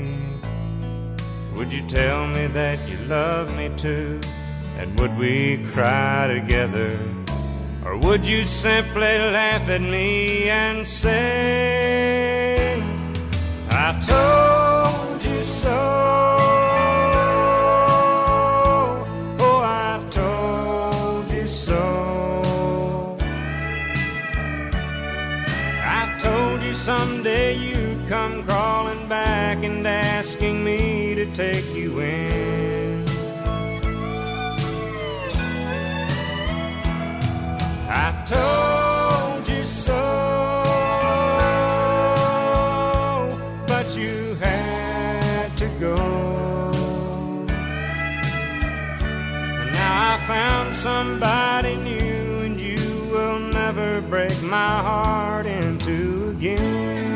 Would 1.60 1.74
you 1.74 1.82
tell 1.89 2.26
me 2.26 2.47
that 2.47 2.88
you 2.88 2.95
love 2.99 3.53
me 3.57 3.70
too? 3.76 4.22
And 4.78 4.97
would 4.97 5.12
we 5.18 5.68
cry 5.74 6.34
together? 6.34 6.97
Or 7.84 7.97
would 7.97 8.26
you 8.26 8.45
simply 8.45 9.01
laugh 9.01 9.68
at 9.68 9.82
me 9.82 10.49
and 10.49 10.88
say, 10.88 12.82
I 13.70 13.91
told 13.99 15.22
you 15.22 15.43
so? 15.43 16.38
Found 50.30 50.75
somebody 50.75 51.75
new, 51.77 52.41
and 52.45 52.61
you 52.61 53.09
will 53.11 53.39
never 53.39 53.99
break 53.99 54.43
my 54.43 54.77
heart 54.88 55.47
in 55.47 55.75
two 55.80 56.30
again. 56.38 57.09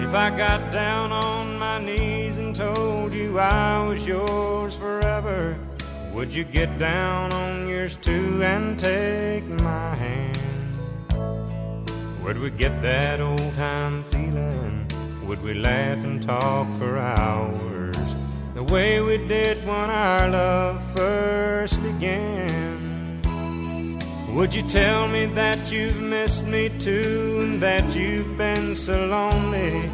If 0.00 0.12
I 0.12 0.30
got 0.36 0.72
down 0.72 1.12
on 1.12 1.56
my 1.56 1.78
knees 1.78 2.36
and 2.36 2.52
told 2.52 3.12
you 3.12 3.38
I 3.38 3.86
was 3.86 4.04
yours 4.04 4.74
forever, 4.74 5.56
would 6.12 6.32
you 6.32 6.44
get 6.44 6.78
down 6.78 7.32
on 7.32 7.68
yours 7.68 7.96
too 7.96 8.42
and 8.42 8.78
take 8.78 9.44
my 9.46 9.94
hand? 9.94 10.38
Would 12.22 12.38
we 12.38 12.50
get 12.50 12.82
that 12.82 13.20
old 13.20 13.54
time 13.56 14.04
feeling? 14.04 14.86
Would 15.24 15.42
we 15.42 15.54
laugh 15.54 15.98
and 16.04 16.22
talk 16.22 16.66
for 16.78 16.98
hours? 16.98 17.96
The 18.54 18.64
way 18.64 19.00
we 19.00 19.16
did 19.16 19.56
when 19.66 19.90
our 19.90 20.28
love 20.28 20.82
first 20.96 21.82
began. 21.82 23.20
Would 24.34 24.54
you 24.54 24.62
tell 24.62 25.08
me 25.08 25.26
that 25.26 25.72
you've 25.72 26.00
missed 26.00 26.46
me 26.46 26.68
too 26.78 27.38
and 27.42 27.62
that 27.62 27.96
you've 27.96 28.36
been 28.36 28.74
so 28.74 29.06
lonely 29.06 29.90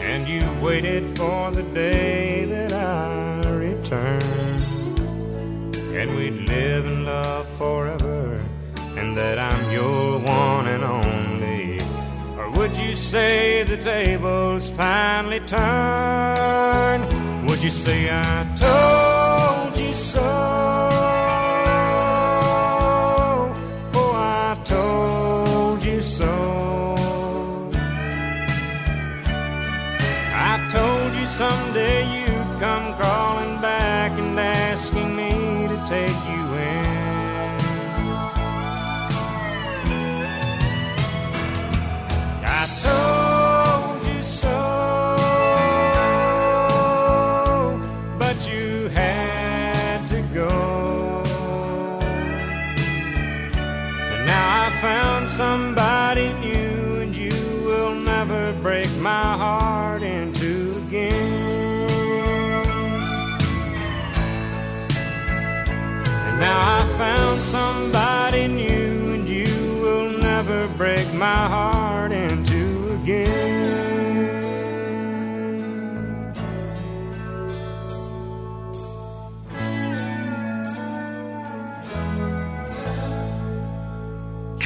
and 0.00 0.28
you've 0.28 0.62
waited 0.62 1.16
for 1.16 1.50
the 1.50 1.62
day 1.62 2.44
that 2.44 2.72
I 2.72 3.48
return 3.50 4.47
and 5.98 6.14
we'd 6.14 6.48
live 6.48 6.86
in 6.86 7.04
love 7.04 7.44
forever 7.58 8.40
and 8.96 9.16
that 9.16 9.36
I'm 9.36 9.70
your 9.72 10.20
one 10.20 10.68
and 10.68 10.84
only? 10.84 11.80
Or 12.38 12.50
would 12.50 12.76
you 12.76 12.94
say 12.94 13.64
the 13.64 13.76
tables 13.76 14.70
finally 14.70 15.40
turned? 15.40 17.04
Would 17.48 17.60
you 17.64 17.70
say 17.70 18.08
I 18.10 18.46
told 18.56 19.76
you 19.76 19.92
so? 19.92 20.87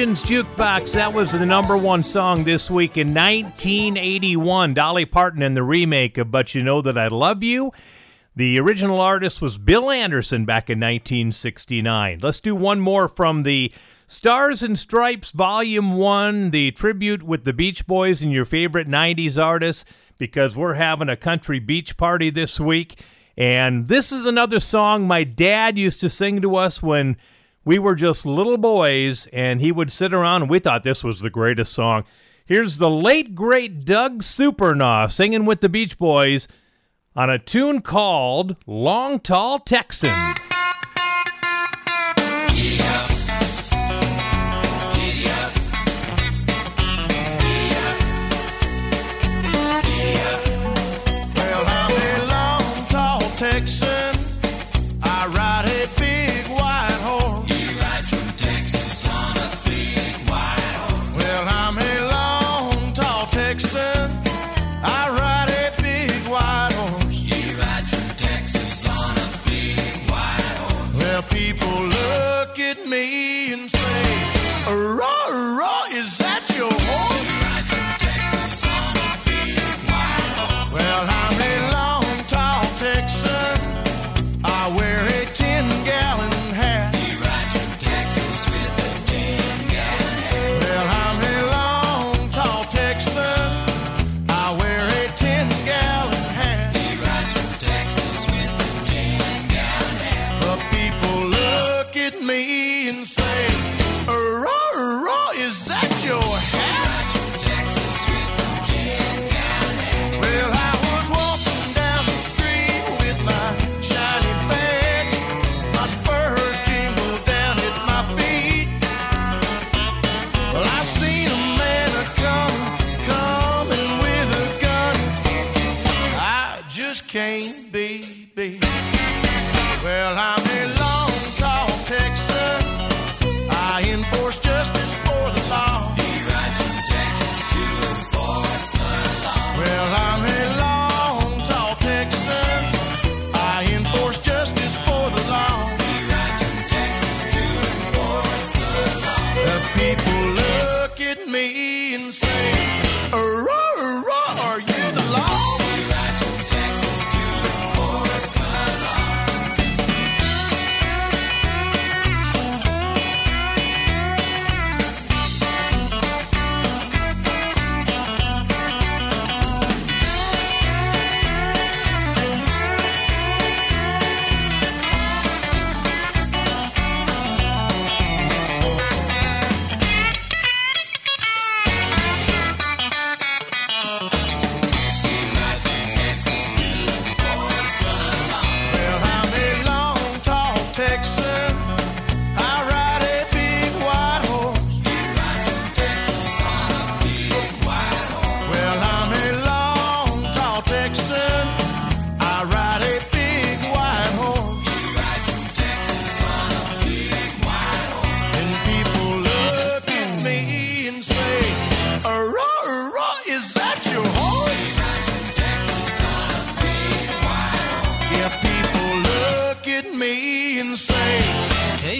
Legends 0.00 0.24
Jukebox. 0.24 0.94
That 0.94 1.12
was 1.12 1.32
the 1.32 1.44
number 1.44 1.76
one 1.76 2.02
song 2.02 2.44
this 2.44 2.70
week 2.70 2.96
in 2.96 3.08
1981. 3.08 4.72
Dolly 4.72 5.04
Parton 5.04 5.42
and 5.42 5.54
the 5.54 5.62
remake 5.62 6.16
of 6.16 6.30
But 6.30 6.54
You 6.54 6.62
Know 6.62 6.80
That 6.80 6.96
I 6.96 7.08
Love 7.08 7.42
You. 7.42 7.70
The 8.34 8.58
original 8.58 8.98
artist 8.98 9.42
was 9.42 9.58
Bill 9.58 9.90
Anderson 9.90 10.46
back 10.46 10.70
in 10.70 10.78
1969. 10.78 12.20
Let's 12.22 12.40
do 12.40 12.54
one 12.54 12.80
more 12.80 13.08
from 13.08 13.42
the 13.42 13.74
Stars 14.06 14.62
and 14.62 14.78
Stripes 14.78 15.32
Volume 15.32 15.98
1, 15.98 16.50
the 16.50 16.70
tribute 16.70 17.22
with 17.22 17.44
the 17.44 17.52
Beach 17.52 17.86
Boys 17.86 18.22
and 18.22 18.32
your 18.32 18.46
favorite 18.46 18.88
90s 18.88 19.36
artists, 19.36 19.84
because 20.16 20.56
we're 20.56 20.74
having 20.74 21.10
a 21.10 21.16
country 21.16 21.58
beach 21.58 21.98
party 21.98 22.30
this 22.30 22.58
week. 22.58 22.98
And 23.36 23.88
this 23.88 24.12
is 24.12 24.24
another 24.24 24.60
song 24.60 25.06
my 25.06 25.24
dad 25.24 25.76
used 25.76 26.00
to 26.00 26.08
sing 26.08 26.40
to 26.40 26.56
us 26.56 26.82
when 26.82 27.18
we 27.64 27.78
were 27.78 27.94
just 27.94 28.24
little 28.24 28.56
boys, 28.56 29.28
and 29.32 29.60
he 29.60 29.70
would 29.70 29.92
sit 29.92 30.14
around, 30.14 30.42
and 30.42 30.50
we 30.50 30.58
thought 30.58 30.82
this 30.82 31.04
was 31.04 31.20
the 31.20 31.30
greatest 31.30 31.72
song. 31.72 32.04
Here's 32.46 32.78
the 32.78 32.90
late, 32.90 33.34
great 33.34 33.84
Doug 33.84 34.22
Supernaw 34.22 35.10
singing 35.10 35.44
with 35.44 35.60
the 35.60 35.68
Beach 35.68 35.98
Boys 35.98 36.48
on 37.14 37.28
a 37.28 37.38
tune 37.38 37.80
called 37.82 38.56
Long 38.66 39.20
Tall 39.20 39.58
Texan. 39.58 40.34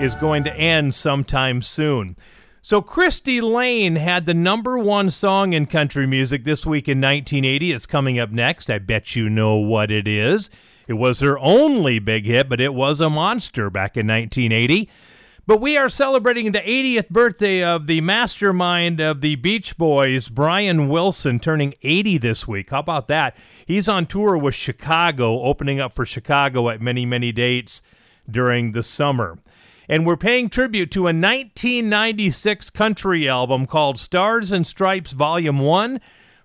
is 0.00 0.14
going 0.14 0.44
to 0.44 0.54
end 0.54 0.94
sometime 0.94 1.62
soon. 1.62 2.16
So, 2.68 2.82
Cristy 2.82 3.40
Lane 3.40 3.96
had 3.96 4.26
the 4.26 4.34
number 4.34 4.78
one 4.78 5.08
song 5.08 5.54
in 5.54 5.64
country 5.64 6.06
music 6.06 6.44
this 6.44 6.66
week 6.66 6.86
in 6.86 7.00
1980. 7.00 7.72
It's 7.72 7.86
coming 7.86 8.18
up 8.18 8.30
next. 8.30 8.68
I 8.68 8.78
bet 8.78 9.16
you 9.16 9.30
know 9.30 9.56
what 9.56 9.90
it 9.90 10.06
is. 10.06 10.50
It 10.86 10.92
was 10.92 11.20
her 11.20 11.38
only 11.38 11.98
big 11.98 12.26
hit, 12.26 12.46
but 12.46 12.60
it 12.60 12.74
was 12.74 13.00
a 13.00 13.08
monster 13.08 13.70
back 13.70 13.96
in 13.96 14.06
1980. 14.06 14.90
But 15.46 15.62
we 15.62 15.78
are 15.78 15.88
celebrating 15.88 16.52
the 16.52 16.60
80th 16.60 17.08
birthday 17.08 17.64
of 17.64 17.86
the 17.86 18.02
mastermind 18.02 19.00
of 19.00 19.22
the 19.22 19.36
Beach 19.36 19.78
Boys, 19.78 20.28
Brian 20.28 20.90
Wilson, 20.90 21.40
turning 21.40 21.72
80 21.80 22.18
this 22.18 22.46
week. 22.46 22.68
How 22.68 22.80
about 22.80 23.08
that? 23.08 23.34
He's 23.64 23.88
on 23.88 24.04
tour 24.04 24.36
with 24.36 24.54
Chicago, 24.54 25.40
opening 25.40 25.80
up 25.80 25.94
for 25.94 26.04
Chicago 26.04 26.68
at 26.68 26.82
many, 26.82 27.06
many 27.06 27.32
dates 27.32 27.80
during 28.30 28.72
the 28.72 28.82
summer. 28.82 29.38
And 29.88 30.04
we're 30.04 30.18
paying 30.18 30.50
tribute 30.50 30.90
to 30.90 31.04
a 31.04 31.16
1996 31.16 32.68
country 32.70 33.26
album 33.26 33.66
called 33.66 33.98
Stars 33.98 34.52
and 34.52 34.66
Stripes 34.66 35.12
Volume 35.12 35.60
1, 35.60 35.98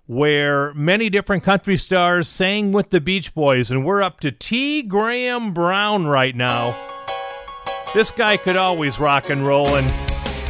where 0.05 0.73
many 0.75 1.09
different 1.09 1.43
country 1.43 1.75
stars 1.75 2.29
sang 2.29 2.71
with 2.71 2.91
the 2.91 3.01
Beach 3.01 3.33
Boys. 3.33 3.69
And 3.69 3.83
we're 3.83 4.01
up 4.01 4.21
to 4.21 4.31
T. 4.31 4.81
Graham 4.81 5.53
Brown 5.53 6.07
right 6.07 6.35
now. 6.35 6.73
This 7.93 8.11
guy 8.11 8.37
could 8.37 8.55
always 8.55 8.97
rock 8.97 9.29
and 9.29 9.45
roll, 9.45 9.75
and 9.75 9.93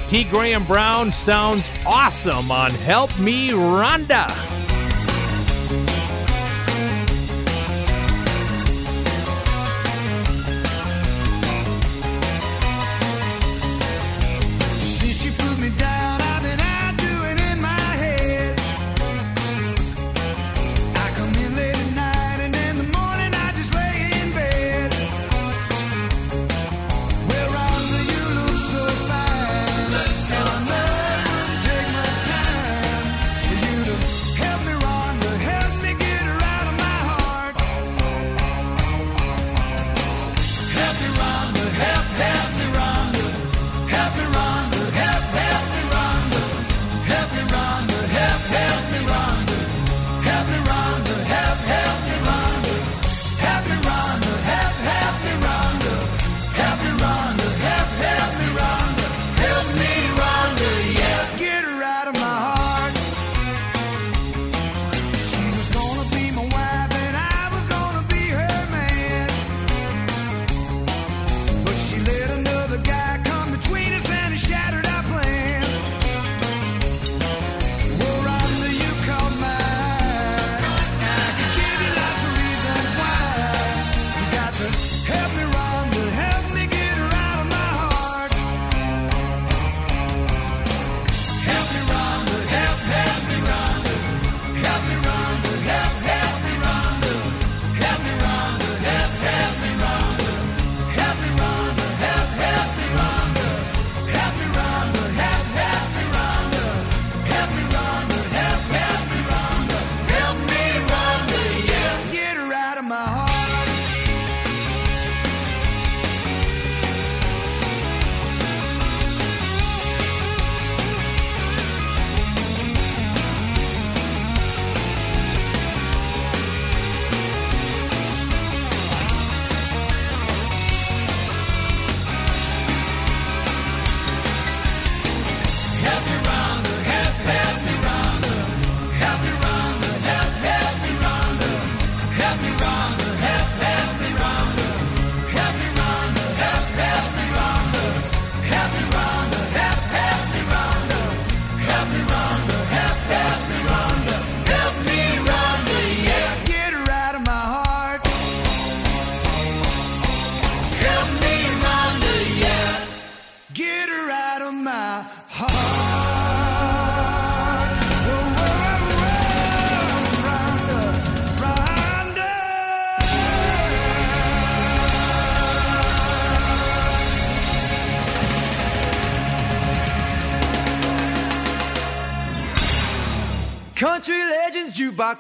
T. 0.08 0.24
Graham 0.26 0.64
Brown 0.66 1.12
sounds 1.12 1.72
awesome 1.88 2.52
on 2.52 2.70
Help 2.72 3.18
Me 3.20 3.50
Rhonda. 3.50 4.30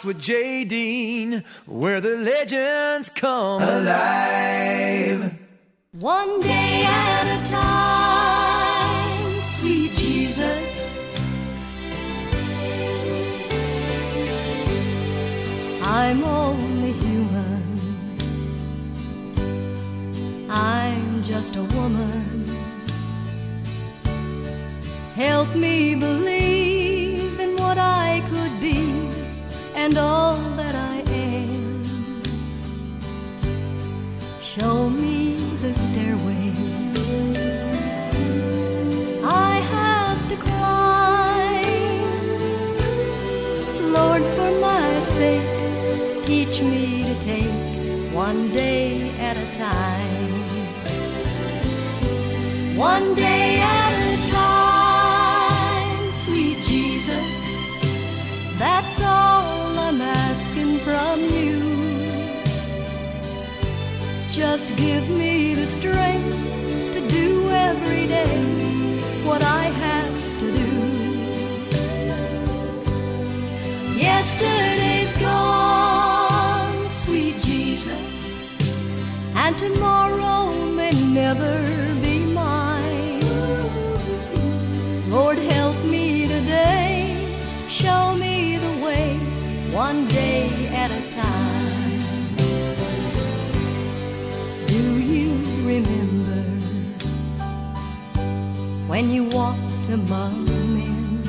With 0.05 0.21
Jay 0.21 0.65
Dean, 0.65 1.45
where 1.65 2.01
the 2.01 2.17
legends 2.17 3.09
come 3.09 3.61
alive. 3.61 5.39
One 5.93 6.41
day 6.41 6.83
at 6.85 7.39
a 7.39 7.43
time, 7.49 9.41
sweet 9.41 9.93
Jesus. 9.93 10.91
I'm 15.83 16.21
only 16.25 16.91
human. 16.91 17.63
I'm 20.49 21.23
just 21.23 21.55
a 21.55 21.63
woman. 21.63 22.45
Help 25.15 25.55
me 25.55 25.95
believe 25.95 26.32
and 29.95 29.99
all 29.99 30.37
that 30.57 30.73
I 30.73 31.03
am. 31.11 31.83
Show 34.41 34.89
me 34.89 35.35
the 35.61 35.71
stairway 35.71 36.51
I 39.23 39.53
have 39.75 40.19
to 40.29 40.35
climb. 40.47 42.09
Lord, 43.93 44.23
for 44.35 44.51
my 44.67 44.89
sake, 45.17 46.23
teach 46.23 46.63
me 46.63 47.03
to 47.03 47.15
take 47.21 48.13
one 48.15 48.51
day 48.51 49.11
at 49.19 49.37
a 49.37 49.47
time. 49.53 50.43
One 52.75 53.13
day 53.13 53.59
at 53.59 53.82
Just 64.55 64.75
give 64.75 65.09
me 65.09 65.55
the 65.55 65.65
strength 65.65 66.93
to 66.93 67.07
do 67.07 67.49
every 67.49 68.05
day 68.05 68.37
what 69.25 69.41
I 69.41 69.63
have 69.63 70.15
to 70.41 70.51
do. 70.51 70.69
Yesterday's 73.97 75.17
gone, 75.17 76.91
sweet 76.91 77.39
Jesus, 77.41 78.07
and 79.33 79.57
tomorrow 79.57 80.53
may 80.75 80.91
never 80.91 81.82
when 98.93 99.09
you 99.09 99.23
walked 99.23 99.89
among 99.89 100.45
men? 100.75 101.19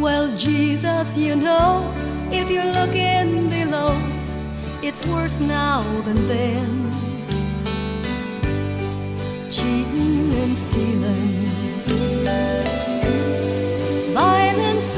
Well, 0.00 0.34
Jesus, 0.38 1.18
you 1.18 1.36
know, 1.36 1.92
if 2.32 2.50
you're 2.50 2.72
looking 2.80 3.50
below, 3.50 3.92
it's 4.82 5.06
worse 5.06 5.40
now 5.40 5.82
than 6.06 6.26
then. 6.26 6.70
Cheating 9.50 10.32
and 10.32 10.56
stealing, 10.56 11.46
violence 14.14 14.94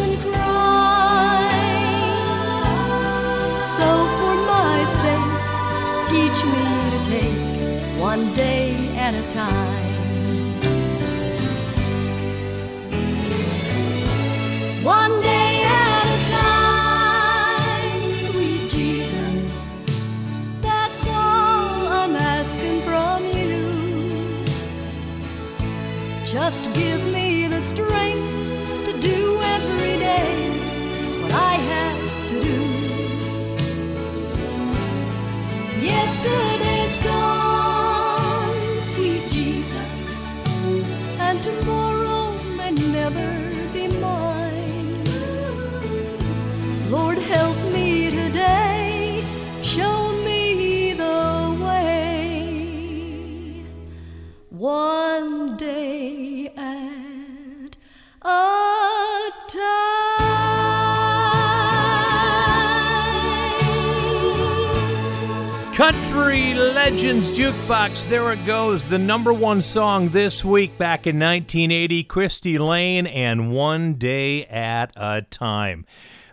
Legends 66.87 67.33
Jukebox. 67.33 68.09
There 68.09 68.33
it 68.33 68.47
goes. 68.47 68.87
The 68.87 68.97
number 68.97 69.33
one 69.33 69.61
song 69.61 70.11
this 70.11 70.45
week 70.45 70.79
back 70.79 71.05
in 71.05 71.19
1980 71.19 72.05
Cristy 72.05 72.61
Lane 72.61 73.09
and 73.09 73.51
One 73.51 73.95
Day 73.95 74.45
at 74.45 74.93
a 74.95 75.23
Time. 75.23 75.85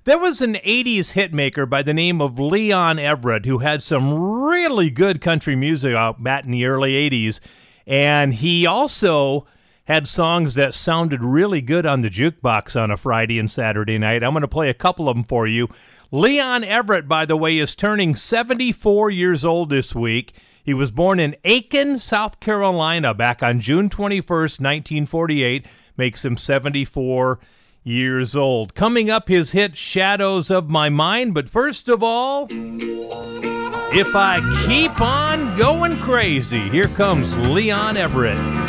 There 0.03 0.19
was 0.19 0.41
an 0.41 0.53
80s 0.53 1.15
hitmaker 1.15 1.67
by 1.67 1.81
the 1.81 1.91
name 1.91 2.21
of 2.21 2.39
Leon 2.39 2.97
Everette 2.97 3.47
who 3.47 3.57
had 3.57 3.81
some 3.81 4.13
really 4.13 4.91
good 4.91 5.21
country 5.21 5.55
music 5.55 5.95
out 5.95 6.21
back 6.21 6.45
in 6.45 6.51
the 6.51 6.65
early 6.65 7.09
80s. 7.09 7.39
And 7.87 8.35
he 8.35 8.67
also 8.67 9.47
had 9.85 10.07
songs 10.07 10.55
that 10.55 10.73
sounded 10.73 11.23
really 11.23 11.61
good 11.61 11.85
on 11.85 12.01
the 12.01 12.09
jukebox 12.09 12.79
on 12.81 12.89
a 12.89 12.97
Friday 12.97 13.37
and 13.37 13.51
Saturday 13.51 13.97
night. 13.97 14.23
I'm 14.23 14.31
going 14.31 14.41
to 14.41 14.47
play 14.47 14.69
a 14.69 14.73
couple 14.73 15.09
of 15.09 15.15
them 15.15 15.23
for 15.23 15.45
you. 15.45 15.67
Leon 16.11 16.63
Everette, 16.63 17.07
by 17.07 17.25
the 17.25 17.35
way, 17.35 17.57
is 17.57 17.75
turning 17.75 18.15
74 18.15 19.09
years 19.09 19.43
old 19.43 19.69
this 19.69 19.93
week. 19.93 20.33
He 20.63 20.73
was 20.73 20.91
born 20.91 21.19
in 21.19 21.35
Aiken, 21.43 21.99
South 21.99 22.39
Carolina, 22.39 23.13
back 23.13 23.43
on 23.43 23.59
June 23.59 23.89
21st, 23.89 24.61
1948. 24.61 25.65
Makes 25.97 26.23
him 26.23 26.37
74 26.37 27.39
years 27.83 28.35
old. 28.35 28.73
Coming 28.73 29.09
up, 29.09 29.27
his 29.27 29.51
hit 29.51 29.75
Shadows 29.75 30.49
of 30.49 30.69
My 30.69 30.87
Mind. 30.87 31.33
But 31.33 31.49
first 31.49 31.89
of 31.89 32.01
all, 32.01 32.47
if 32.49 34.15
I 34.15 34.39
keep 34.65 35.01
on 35.01 35.57
going 35.57 35.97
crazy, 35.97 36.69
here 36.69 36.87
comes 36.87 37.35
Leon 37.35 37.95
Everette. 37.95 38.62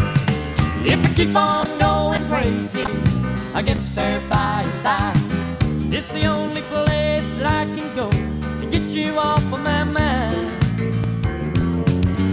If 0.86 1.02
I 1.02 1.14
keep 1.14 1.34
on 1.34 1.78
going 1.78 2.22
crazy, 2.28 2.84
I 3.54 3.62
get 3.62 3.80
there 3.94 4.20
by 4.28 4.64
and 4.66 4.82
by. 4.82 5.14
It's 5.96 6.06
the 6.08 6.26
only 6.26 6.60
place 6.60 7.24
that 7.38 7.46
I 7.46 7.64
can 7.64 7.96
go 7.96 8.10
to 8.10 8.66
get 8.70 8.92
you 8.92 9.18
off 9.18 9.42
of 9.44 9.60
my 9.60 9.84
mind. 9.84 10.62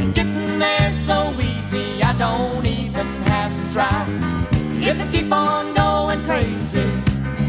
And 0.02 0.14
getting 0.14 0.60
there 0.60 0.94
so 1.08 1.34
easy, 1.40 2.04
I 2.04 2.12
don't 2.18 2.66
even 2.66 3.08
have 3.24 3.56
to 3.56 3.74
try. 3.74 4.06
If 4.82 5.00
I 5.00 5.12
keep 5.14 5.32
on 5.32 5.74
going 5.74 6.22
crazy, 6.26 6.92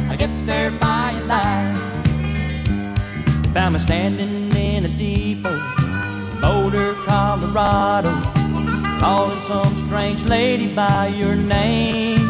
I 0.09 0.15
get 0.17 0.31
there 0.47 0.71
by 0.71 1.15
and 1.17 1.27
by. 1.27 1.75
Found 3.55 3.75
me 3.75 3.81
standing 3.81 4.55
in 4.57 4.85
a 4.85 4.89
depot, 4.89 5.59
Boulder, 6.41 6.95
Colorado, 7.05 8.42
calling 9.03 9.41
some 9.41 9.77
strange 9.79 10.23
lady 10.27 10.73
by 10.73 11.09
your 11.09 11.35
name. 11.35 12.21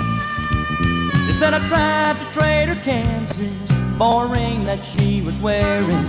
They 1.27 1.35
said 1.39 1.53
I 1.53 1.61
tried 1.69 2.16
to 2.19 2.24
trade 2.32 2.69
her 2.70 2.82
Kansas 2.82 3.70
a 4.01 4.27
ring 4.27 4.65
that 4.65 4.82
she 4.82 5.20
was 5.20 5.39
wearing. 5.39 6.07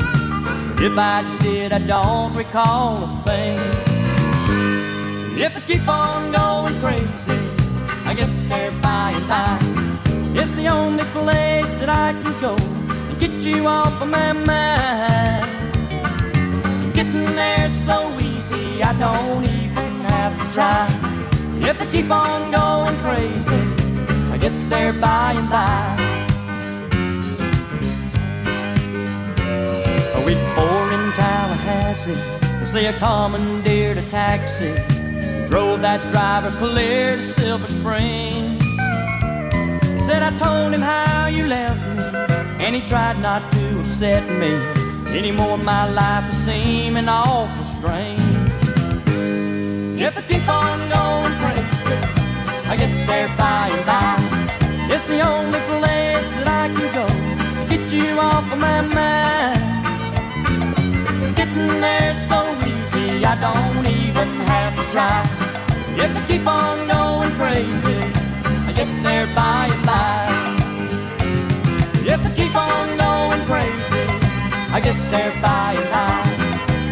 If 0.87 0.97
I 0.97 1.19
did, 1.41 1.73
I 1.73 1.79
don't 1.79 2.33
recall 2.33 3.03
a 3.03 3.23
thing. 3.25 3.59
If 5.37 5.57
I 5.57 5.59
keep 5.67 5.85
on 5.85 6.31
going 6.31 6.79
crazy, 6.79 7.41
I 8.09 8.13
get 8.15 8.31
there 8.47 8.71
by 8.81 9.11
and 9.17 9.27
by. 9.27 9.59
It's 10.39 10.51
the 10.51 10.69
only 10.69 11.03
place 11.11 11.71
that 11.81 11.89
I 11.89 12.13
can 12.23 12.33
go 12.39 12.55
and 12.55 13.19
get 13.19 13.33
you 13.43 13.67
off 13.67 14.01
of 14.01 14.07
my 14.07 14.31
mind. 14.31 15.45
Getting 16.95 17.35
there 17.35 17.69
so 17.85 17.97
easy, 18.17 18.81
I 18.81 18.93
don't 18.97 19.43
even 19.43 19.92
have 20.23 20.39
to 20.41 20.53
try. 20.53 20.87
If 21.69 21.81
I 21.81 21.85
keep 21.91 22.09
on 22.09 22.49
going 22.59 22.95
crazy, 23.05 23.63
I 24.33 24.37
get 24.37 24.55
there 24.69 24.93
by 24.93 25.33
and 25.39 25.49
by. 25.49 25.79
Week 30.25 30.43
four 30.55 30.83
in 30.95 31.03
Tallahassee, 31.19 32.21
I 32.61 32.65
see 32.73 32.85
a 32.85 32.93
commandeered 32.93 33.97
a 33.97 34.05
taxi. 34.09 34.71
Drove 35.49 35.81
that 35.81 36.01
driver 36.11 36.51
clear 36.57 37.17
to 37.17 37.25
Silver 37.33 37.67
Springs. 37.67 38.63
Said 40.05 40.23
I 40.23 40.31
told 40.45 40.73
him 40.73 40.81
how 40.81 41.27
you 41.27 41.45
left 41.47 41.83
me, 41.97 42.03
and 42.63 42.73
he 42.77 42.81
tried 42.81 43.19
not 43.19 43.41
to 43.51 43.79
upset 43.81 44.23
me. 44.41 44.53
Anymore, 45.19 45.57
my 45.57 45.85
life 45.91 46.31
is 46.31 46.39
seeming 46.45 47.09
awful 47.09 47.65
strange. 47.77 48.22
If 50.05 50.17
I 50.17 50.21
keep 50.23 50.45
on 50.49 50.79
going 50.91 51.33
crazy, 51.39 51.95
I 52.67 52.75
get 52.75 52.91
there 53.07 53.29
by 53.37 53.69
and 53.71 53.85
by. 53.85 54.19
It's 54.93 55.05
the 55.07 55.21
only 55.21 55.61
place 55.79 56.27
that 56.35 56.47
I 56.63 56.67
can 56.75 56.87
go 56.99 57.07
to 57.07 57.63
get 57.71 57.89
you 57.89 58.19
off 58.19 58.43
of 58.51 58.59
my 58.59 58.81
mind. 58.81 59.63
Getting 61.37 61.79
there 61.79 62.13
so 62.27 62.39
easy, 62.67 63.23
I 63.23 63.35
don't 63.47 63.87
even 63.87 64.27
have 64.51 64.75
to 64.75 64.83
try. 64.91 65.23
If 65.95 66.11
I 66.13 66.21
keep 66.27 66.45
on 66.45 66.85
going 66.85 67.31
crazy, 67.39 68.01
I 68.67 68.73
get 68.75 68.91
there 69.03 69.27
by 69.27 69.71
and 69.71 69.85
by. 69.87 70.27
If 72.03 72.19
I 72.19 72.31
keep 72.35 72.53
on 72.53 72.97
going 73.05 73.41
crazy, 73.47 74.05
I 74.75 74.81
get 74.83 74.99
there 75.11 75.31
by 75.41 75.79
and 75.79 75.89
by. 75.95 76.27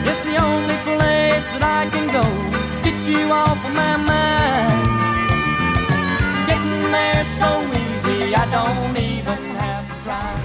It's 0.09 0.23
the 0.23 0.38
only 0.38 0.77
place 0.88 1.43
that 1.51 1.61
I 1.61 1.89
can 1.89 2.07
go 2.07 2.40
get 2.83 3.07
you 3.07 3.31
off 3.31 3.63
of 3.65 3.73
my 3.73 3.97
mind. 3.97 4.81
Getting 6.47 6.91
there 6.91 7.25
so 7.39 7.61
easy, 7.83 8.35
I 8.35 8.45
don't 8.51 8.97
even 8.97 9.37
have 9.55 9.87
to 9.87 10.03
try. 10.03 10.35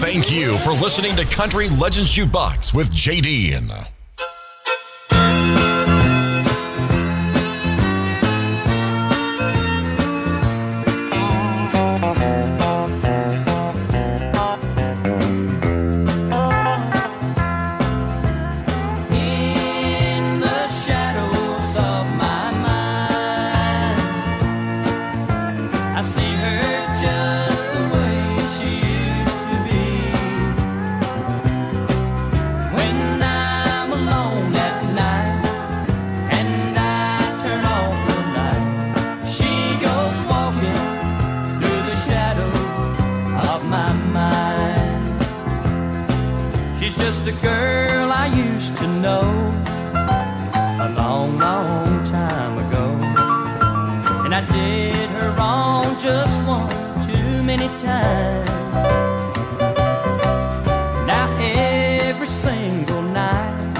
Thank 0.00 0.30
you 0.30 0.56
for 0.58 0.70
listening 0.72 1.16
to 1.16 1.24
Country 1.24 1.68
Legends 1.68 2.16
Jukebox 2.16 2.72
with 2.72 2.90
JD. 2.90 3.99
Just 47.24 47.36
a 47.36 47.42
girl 47.42 48.12
I 48.12 48.26
used 48.28 48.76
to 48.78 48.86
know 48.86 49.20
a 50.86 50.88
long, 50.96 51.36
long 51.36 52.02
time 52.04 52.56
ago. 52.66 52.86
And 54.24 54.34
I 54.34 54.40
did 54.50 55.10
her 55.10 55.30
wrong 55.32 55.98
just 55.98 56.40
one 56.44 56.70
too 57.06 57.42
many 57.42 57.68
times. 57.76 58.48
Now 61.06 61.26
every 61.40 62.26
single 62.26 63.02
night 63.02 63.74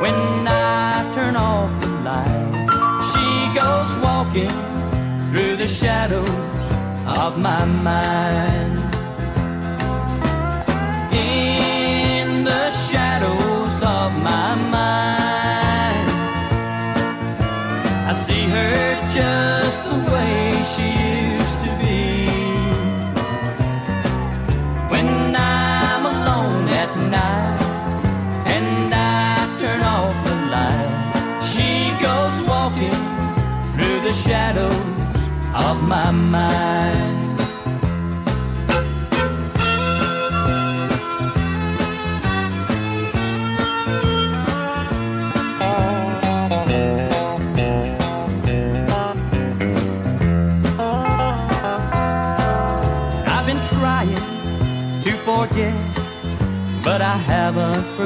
when 0.00 0.46
I 0.46 1.10
turn 1.14 1.34
off 1.34 1.70
the 1.80 1.88
light, 2.10 2.50
she 3.10 3.26
goes 3.58 3.90
walking 4.04 4.56
through 5.32 5.56
the 5.56 5.66
shadows 5.66 6.64
of 7.06 7.38
my 7.38 7.64
mind. 7.64 8.51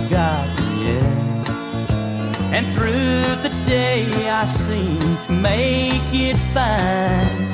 Forgotten 0.01 0.79
yet. 0.79 1.49
And 2.57 2.65
through 2.75 3.23
the 3.47 3.53
day, 3.65 4.29
I 4.29 4.45
seem 4.47 5.17
to 5.25 5.33
make 5.33 6.09
it 6.13 6.39
fine. 6.55 7.45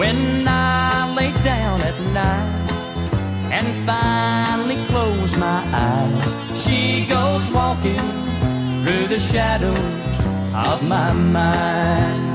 When 0.00 0.46
I 0.46 1.12
lay 1.18 1.32
down 1.42 1.80
at 1.90 1.98
night 2.22 3.12
and 3.56 3.66
finally 3.84 4.78
close 4.86 5.36
my 5.36 5.60
eyes, 5.90 6.32
she 6.64 7.06
goes 7.06 7.44
walking 7.50 8.06
through 8.84 9.06
the 9.08 9.18
shadows 9.18 10.18
of 10.54 10.84
my 10.84 11.12
mind. 11.12 12.33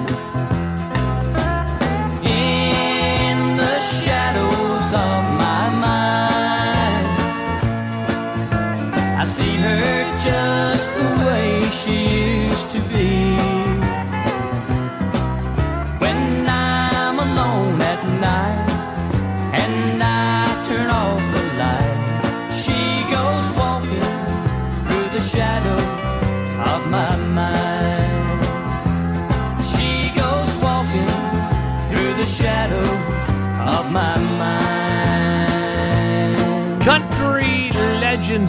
Just 10.23 10.93
the 10.95 11.25
way 11.25 11.69
she 11.71 12.47
used 12.47 12.71
to 12.71 12.79
be. 12.89 13.28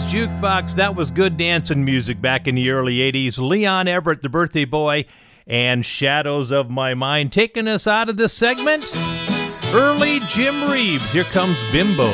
Jukebox. 0.05 0.75
That 0.75 0.95
was 0.95 1.11
good 1.11 1.37
dancing 1.37 1.85
music 1.85 2.21
back 2.21 2.47
in 2.47 2.55
the 2.55 2.71
early 2.71 2.99
80s. 2.99 3.39
Leon 3.39 3.87
Everette, 3.87 4.21
the 4.21 4.29
birthday 4.29 4.65
boy, 4.65 5.07
and 5.47 5.85
Shadows 5.85 6.51
of 6.51 6.69
My 6.71 6.95
Mind. 6.95 7.33
Taking 7.33 7.67
us 7.67 7.87
out 7.87 8.09
of 8.09 8.17
this 8.17 8.33
segment, 8.33 8.95
early 9.73 10.21
Jim 10.29 10.71
Reeves. 10.71 11.13
Here 11.13 11.25
comes 11.25 11.59
Bimbo. 11.73 12.11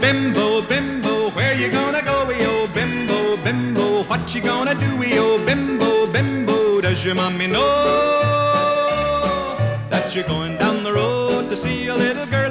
Bimbo, 0.00 0.62
bimbo, 0.62 1.30
where 1.30 1.54
you 1.54 1.68
gonna 1.68 2.02
go, 2.02 2.30
yo? 2.30 2.68
Bimbo, 2.68 3.36
bimbo, 3.38 4.04
what 4.04 4.34
you 4.34 4.40
gonna 4.40 4.74
do, 4.74 5.02
yo? 5.02 5.44
Bimbo, 5.44 6.06
bimbo, 6.06 6.80
does 6.80 7.04
your 7.04 7.14
mommy 7.16 7.48
know 7.48 7.64
that 9.90 10.14
you're 10.14 10.22
going 10.24 10.56
down 10.58 10.84
the 10.84 10.92
road 10.92 11.50
to 11.50 11.56
see 11.56 11.88
a 11.88 11.94
little 11.94 12.26
girlie, 12.26 12.45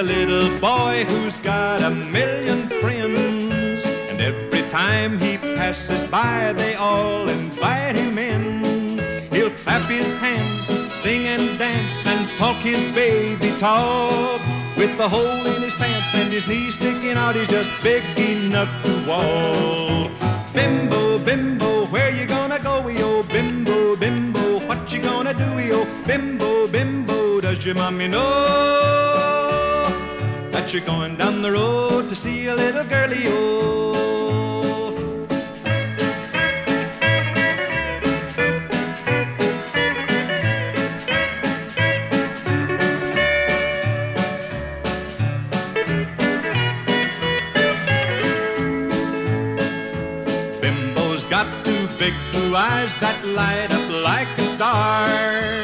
a 0.00 0.02
little 0.02 0.58
boy 0.60 1.04
who's 1.04 1.38
got 1.40 1.82
a 1.82 1.90
million 1.90 2.70
friends, 2.80 3.84
and 3.84 4.18
every 4.18 4.62
time 4.70 5.20
he 5.20 5.36
passes 5.36 6.04
by, 6.04 6.54
they 6.54 6.74
all 6.74 7.28
invite 7.28 7.96
him 7.96 8.16
in. 8.16 8.98
He'll 9.30 9.50
clap 9.50 9.82
his 9.90 10.14
hands, 10.14 10.64
sing 10.94 11.26
and 11.26 11.58
dance, 11.58 12.06
and 12.06 12.30
talk 12.38 12.56
his 12.62 12.82
baby 12.94 13.50
talk. 13.58 14.40
With 14.74 14.96
the 14.96 15.06
hole 15.06 15.46
in 15.52 15.60
his 15.60 15.74
pants 15.74 16.14
and 16.14 16.32
his 16.32 16.48
knees 16.48 16.76
sticking 16.76 17.18
out, 17.18 17.34
he's 17.34 17.48
just 17.48 17.70
big 17.82 18.02
enough 18.18 18.72
to 18.84 19.06
walk. 19.06 20.10
Bimbo, 20.54 21.18
bimbo, 21.18 21.84
where 21.88 22.10
you 22.10 22.24
gonna 22.24 22.58
go, 22.58 22.88
yo? 22.88 23.22
Bimbo, 23.24 23.96
bimbo, 23.96 24.66
what 24.66 24.90
you 24.90 25.02
gonna 25.02 25.34
do, 25.34 25.58
yo? 25.58 25.84
Bimbo, 26.06 26.68
bimbo, 26.68 27.42
does 27.42 27.66
your 27.66 27.74
mommy 27.74 28.08
know 28.08 29.29
you're 30.72 30.82
going 30.82 31.16
down 31.16 31.42
the 31.42 31.50
road 31.50 32.08
to 32.08 32.14
see 32.14 32.46
a 32.46 32.54
little 32.54 32.84
girlie, 32.84 33.24
oh. 33.26 33.66
Bimbo's 50.60 51.24
got 51.26 51.64
two 51.64 51.88
big 51.98 52.14
blue 52.30 52.54
eyes 52.54 52.94
that 53.00 53.24
light 53.24 53.72
up 53.72 53.90
like 54.04 54.28
a 54.38 54.46
star. 54.54 55.59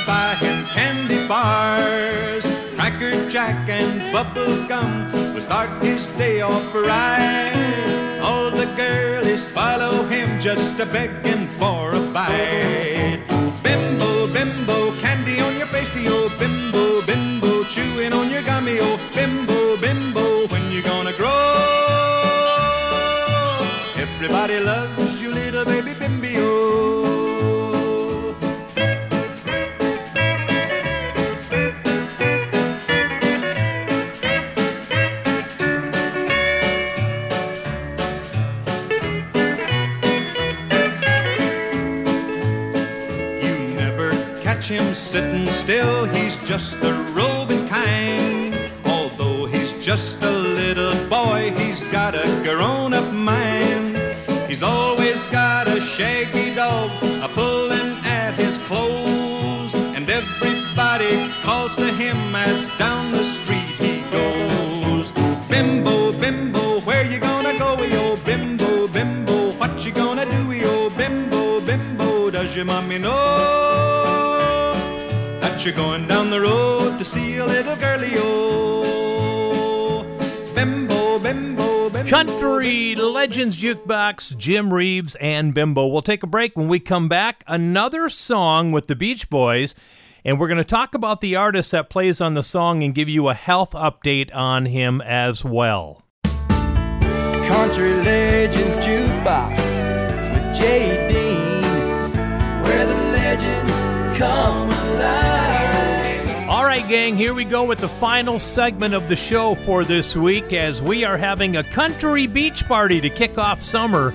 To 0.00 0.06
buy 0.06 0.34
him 0.34 0.64
candy 0.66 1.26
bars. 1.26 2.44
Cracker 2.76 3.30
Jack 3.30 3.68
and 3.68 4.12
bubble 4.12 4.66
gum 4.66 5.10
will 5.32 5.40
start 5.40 5.82
his 5.82 6.06
day 6.18 6.40
off 6.40 6.74
right. 6.74 8.18
All 8.20 8.50
the 8.50 8.66
girlies 8.76 9.46
follow 9.46 10.04
him 10.06 10.38
just 10.38 10.78
a 10.80 10.86
begging 10.86 11.48
for 11.58 11.92
a 11.92 12.00
bite. 12.12 13.24
Bimbo, 13.62 14.26
bimbo, 14.32 14.92
candy 15.00 15.40
on 15.40 15.56
your 15.56 15.68
facey, 15.68 16.06
oh 16.08 16.28
bimbo, 16.38 17.00
bimbo, 17.06 17.64
chewing 17.64 18.12
on 18.12 18.30
your 18.30 18.42
gummy, 18.42 18.78
oh 18.80 18.98
bimbo, 19.14 19.76
bimbo, 19.78 20.46
when 20.48 20.70
you 20.70 20.82
gonna 20.82 21.12
grow? 21.14 21.54
Everybody 23.96 24.60
loves 24.60 25.05
sitting 45.16 45.46
still, 45.64 46.04
he's 46.04 46.36
just 46.40 46.74
a 46.82 46.92
roving 47.14 47.66
kind. 47.68 48.54
Although 48.84 49.46
he's 49.46 49.72
just 49.82 50.22
a 50.22 50.30
little 50.30 50.94
boy, 51.08 51.54
he's 51.56 51.82
got 51.84 52.14
a 52.14 52.26
grown 52.44 52.92
up 52.92 53.10
mind. 53.14 53.96
He's 54.46 54.62
always 54.62 55.22
got 55.38 55.68
a 55.68 55.80
shaggy 55.80 56.54
dog 56.54 56.90
a 57.26 57.28
pulling 57.28 57.92
at 58.04 58.34
his 58.34 58.58
clothes, 58.68 59.72
and 59.96 60.04
everybody 60.10 61.30
calls 61.46 61.74
to 61.76 61.88
him 62.02 62.18
as 62.34 62.68
down 62.76 63.10
the 63.12 63.24
street 63.36 63.70
he 63.84 64.02
goes. 64.18 65.12
Bimbo, 65.48 66.12
bimbo, 66.12 66.80
where 66.80 67.06
you 67.10 67.18
gonna 67.18 67.58
go, 67.58 67.70
yo? 67.82 68.16
Bimbo, 68.16 68.86
bimbo, 68.88 69.52
what 69.52 69.82
you 69.82 69.92
gonna 69.92 70.26
do, 70.26 70.52
yo? 70.52 70.90
Bimbo, 70.90 71.62
bimbo, 71.62 72.30
does 72.30 72.54
your 72.54 72.66
mommy 72.66 72.98
know 72.98 73.75
you're 75.66 75.74
going 75.74 76.06
down 76.06 76.30
the 76.30 76.40
road 76.40 76.96
to 76.96 77.04
see 77.04 77.38
a 77.38 77.44
little 77.44 77.74
girlie, 77.74 78.14
yo? 78.14 78.22
Oh. 78.24 80.04
Bimbo, 80.54 81.18
bimbo, 81.18 81.90
bimbo. 81.90 82.08
Country 82.08 82.94
Legends 82.94 83.60
Jukebox, 83.60 84.36
Jim 84.36 84.72
Reeves, 84.72 85.16
and 85.16 85.52
Bimbo. 85.52 85.88
We'll 85.88 86.02
take 86.02 86.22
a 86.22 86.28
break. 86.28 86.56
When 86.56 86.68
we 86.68 86.78
come 86.78 87.08
back, 87.08 87.42
another 87.48 88.08
song 88.08 88.70
with 88.70 88.86
the 88.86 88.94
Beach 88.94 89.28
Boys, 89.28 89.74
and 90.24 90.38
we're 90.38 90.46
going 90.46 90.58
to 90.58 90.64
talk 90.64 90.94
about 90.94 91.20
the 91.20 91.34
artist 91.34 91.72
that 91.72 91.90
plays 91.90 92.20
on 92.20 92.34
the 92.34 92.44
song 92.44 92.84
and 92.84 92.94
give 92.94 93.08
you 93.08 93.28
a 93.28 93.34
health 93.34 93.72
update 93.72 94.32
on 94.32 94.66
him 94.66 95.00
as 95.00 95.44
well. 95.44 96.04
Country 96.22 97.92
Legends 97.92 98.76
Jukebox 98.76 99.56
with 100.32 100.56
Jay 100.56 101.08
Dean, 101.08 101.62
where 102.62 102.86
the 102.86 102.94
legends 103.10 103.72
come 104.16 104.68
alive. 104.68 104.75
All 104.75 104.75
right, 106.80 106.88
gang, 106.90 107.16
here 107.16 107.32
we 107.32 107.44
go 107.44 107.64
with 107.64 107.78
the 107.78 107.88
final 107.88 108.38
segment 108.38 108.92
of 108.92 109.08
the 109.08 109.16
show 109.16 109.54
for 109.54 109.82
this 109.82 110.14
week 110.14 110.52
as 110.52 110.82
we 110.82 111.04
are 111.04 111.16
having 111.16 111.56
a 111.56 111.64
country 111.64 112.26
beach 112.26 112.66
party 112.66 113.00
to 113.00 113.08
kick 113.08 113.38
off 113.38 113.62
summer. 113.62 114.12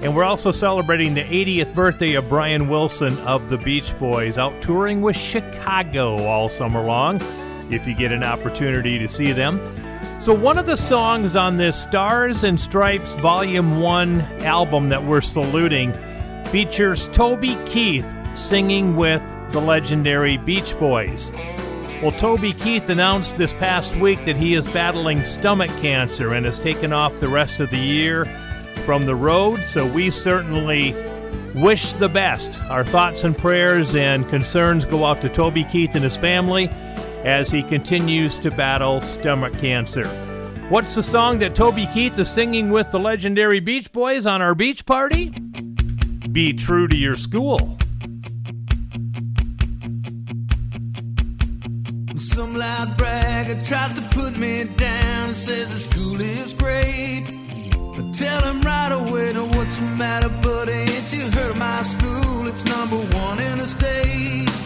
And 0.00 0.14
we're 0.14 0.22
also 0.22 0.52
celebrating 0.52 1.14
the 1.14 1.22
80th 1.22 1.74
birthday 1.74 2.14
of 2.14 2.28
Brian 2.28 2.68
Wilson 2.68 3.18
of 3.20 3.48
the 3.48 3.58
Beach 3.58 3.98
Boys, 3.98 4.38
out 4.38 4.62
touring 4.62 5.00
with 5.00 5.16
Chicago 5.16 6.18
all 6.24 6.48
summer 6.48 6.82
long, 6.82 7.20
if 7.68 7.84
you 7.84 7.94
get 7.94 8.12
an 8.12 8.22
opportunity 8.22 8.98
to 9.00 9.08
see 9.08 9.32
them. 9.32 9.60
So, 10.20 10.32
one 10.32 10.58
of 10.58 10.66
the 10.66 10.76
songs 10.76 11.34
on 11.34 11.56
this 11.56 11.80
Stars 11.80 12.44
and 12.44 12.60
Stripes 12.60 13.14
Volume 13.16 13.80
1 13.80 14.20
album 14.42 14.88
that 14.90 15.04
we're 15.04 15.20
saluting 15.20 15.92
features 16.46 17.08
Toby 17.08 17.56
Keith 17.66 18.06
singing 18.34 18.94
with 18.94 19.22
the 19.50 19.60
legendary 19.60 20.36
Beach 20.36 20.78
Boys. 20.78 21.32
Well, 22.02 22.10
Toby 22.10 22.52
Keith 22.52 22.88
announced 22.88 23.36
this 23.36 23.54
past 23.54 23.94
week 23.94 24.24
that 24.24 24.34
he 24.34 24.54
is 24.54 24.66
battling 24.66 25.22
stomach 25.22 25.70
cancer 25.80 26.34
and 26.34 26.44
has 26.44 26.58
taken 26.58 26.92
off 26.92 27.20
the 27.20 27.28
rest 27.28 27.60
of 27.60 27.70
the 27.70 27.78
year 27.78 28.24
from 28.84 29.06
the 29.06 29.14
road, 29.14 29.64
so 29.64 29.86
we 29.86 30.10
certainly 30.10 30.96
wish 31.54 31.92
the 31.92 32.08
best. 32.08 32.60
Our 32.62 32.82
thoughts 32.82 33.22
and 33.22 33.38
prayers 33.38 33.94
and 33.94 34.28
concerns 34.28 34.84
go 34.84 35.04
out 35.04 35.20
to 35.20 35.28
Toby 35.28 35.62
Keith 35.62 35.94
and 35.94 36.02
his 36.02 36.18
family 36.18 36.68
as 37.22 37.52
he 37.52 37.62
continues 37.62 38.36
to 38.40 38.50
battle 38.50 39.00
stomach 39.00 39.56
cancer. 39.60 40.08
What's 40.70 40.96
the 40.96 41.04
song 41.04 41.38
that 41.38 41.54
Toby 41.54 41.88
Keith 41.94 42.18
is 42.18 42.28
singing 42.28 42.70
with 42.70 42.90
the 42.90 42.98
legendary 42.98 43.60
Beach 43.60 43.92
Boys 43.92 44.26
on 44.26 44.42
our 44.42 44.56
beach 44.56 44.84
party? 44.84 45.30
Be 46.32 46.52
true 46.52 46.88
to 46.88 46.96
your 46.96 47.14
school. 47.14 47.78
Tries 53.60 53.92
to 53.94 54.02
put 54.10 54.36
me 54.38 54.64
down 54.64 55.28
and 55.28 55.36
says 55.36 55.68
the 55.70 55.78
school 55.90 56.20
is 56.20 56.54
great. 56.54 57.24
But 57.94 58.14
tell 58.14 58.42
him 58.42 58.62
right 58.62 58.92
away, 58.92 59.32
now 59.32 59.46
what's 59.56 59.76
the 59.76 59.82
matter, 59.82 60.30
buddy? 60.42 60.72
Ain't 60.72 61.12
you 61.12 61.30
heard 61.30 61.50
of 61.50 61.58
my 61.58 61.82
school? 61.82 62.46
It's 62.46 62.64
number 62.64 62.96
one 62.96 63.38
in 63.40 63.58
the 63.58 63.66
state. 63.66 64.61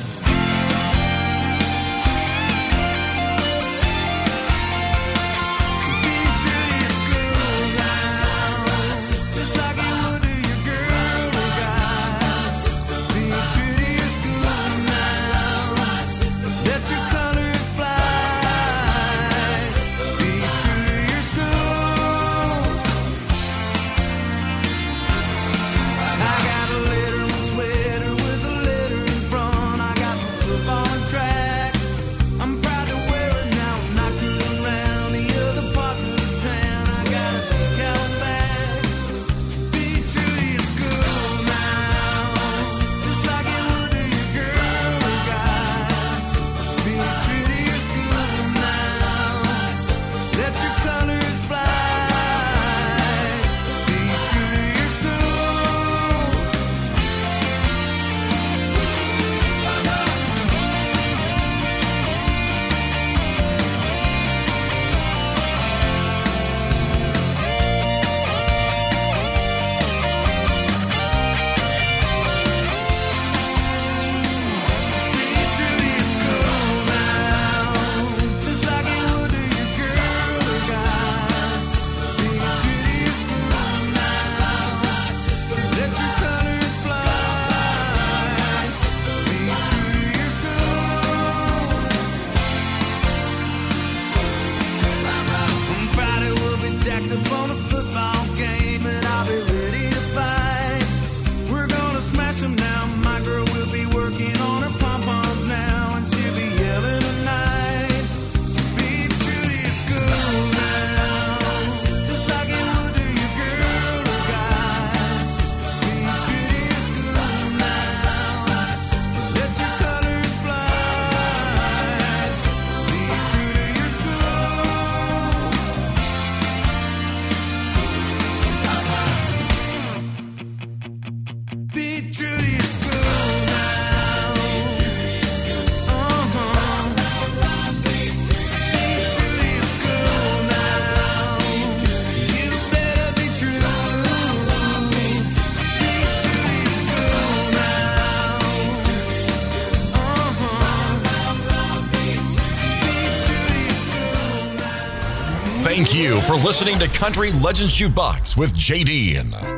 You 156.07 156.21
for 156.21 156.35
listening 156.35 156.79
to 156.79 156.87
Country 156.87 157.33
Legends 157.33 157.77
Jukebox 157.77 158.37
with 158.37 158.55
JD. 158.55 159.56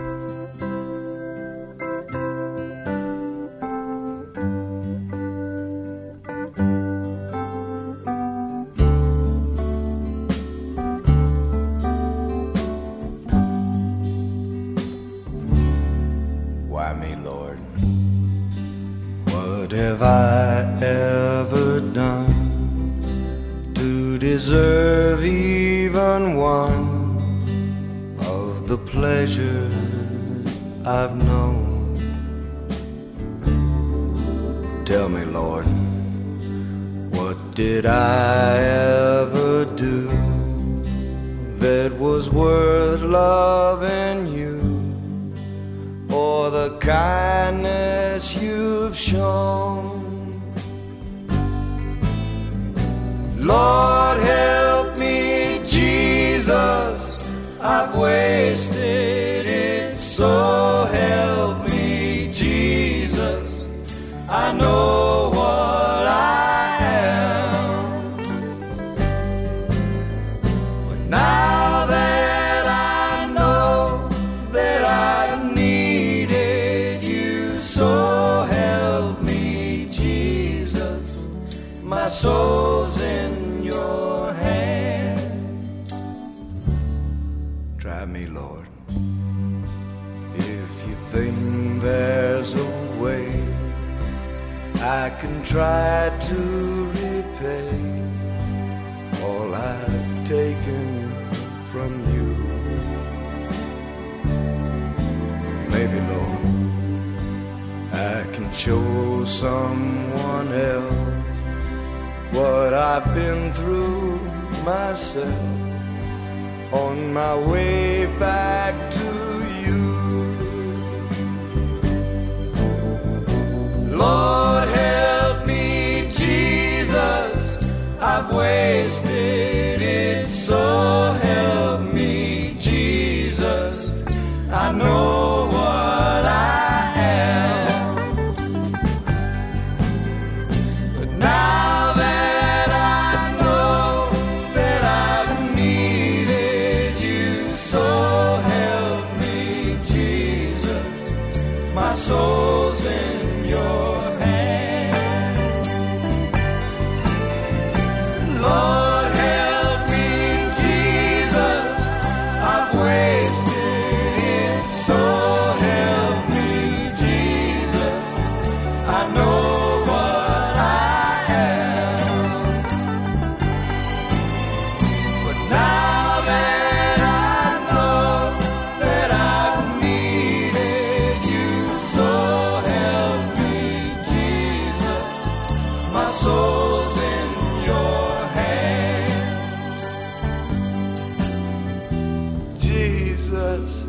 Jesus, 193.28 193.84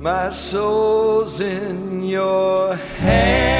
my 0.00 0.28
soul's 0.28 1.40
in 1.40 2.02
your 2.02 2.76
hands. 2.76 3.56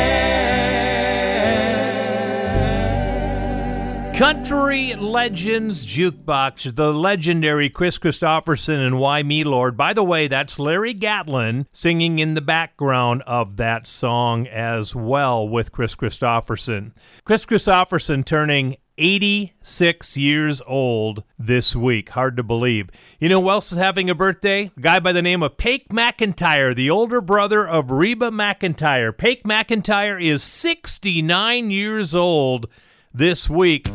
Country 4.19 4.95
Legends 4.95 5.87
Jukebox, 5.87 6.75
the 6.75 6.93
legendary 6.93 7.71
Kris 7.71 7.99
Kristofferson 7.99 8.87
and 8.87 8.99
Why 8.99 9.23
Me 9.23 9.43
Lord. 9.43 9.79
By 9.79 9.95
the 9.95 10.05
way, 10.05 10.29
that's 10.29 10.59
Larry 10.59 10.93
Gatlin 10.93 11.67
singing 11.73 12.19
in 12.19 12.35
the 12.35 12.43
background 12.43 13.23
of 13.27 13.57
that 13.57 13.87
song 13.87 14.47
as 14.47 14.95
well 14.95 15.49
with 15.49 15.73
Kris 15.73 15.97
Kristofferson. 15.97 16.93
Kris 17.25 17.47
Kristofferson 17.47 18.23
turning 18.23 18.77
86 18.99 20.17
years 20.17 20.63
old 20.67 21.23
this 21.39 21.77
week. 21.77 22.11
Hard 22.11 22.37
to 22.37 22.43
believe. 22.43 22.91
You 23.19 23.29
know 23.29 23.43
who 23.43 23.51
else 23.51 23.73
is 23.73 23.79
having 23.79 24.09
a 24.09 24.15
birthday? 24.15 24.71
A 24.77 24.81
guy 24.81 25.01
by 25.01 25.13
the 25.13 25.23
name 25.23 25.43
of 25.43 25.57
Pake 25.57 25.89
McEntire, 25.89 26.75
the 26.75 26.91
older 26.91 27.21
brother 27.21 27.67
of 27.67 27.91
Reba 27.91 28.31
McEntire. 28.31 29.17
Pake 29.17 29.45
McEntire 29.45 30.23
is 30.23 30.43
69 30.43 31.71
years 31.71 32.15
old 32.15 32.69
this 33.13 33.51
week. 33.51 33.89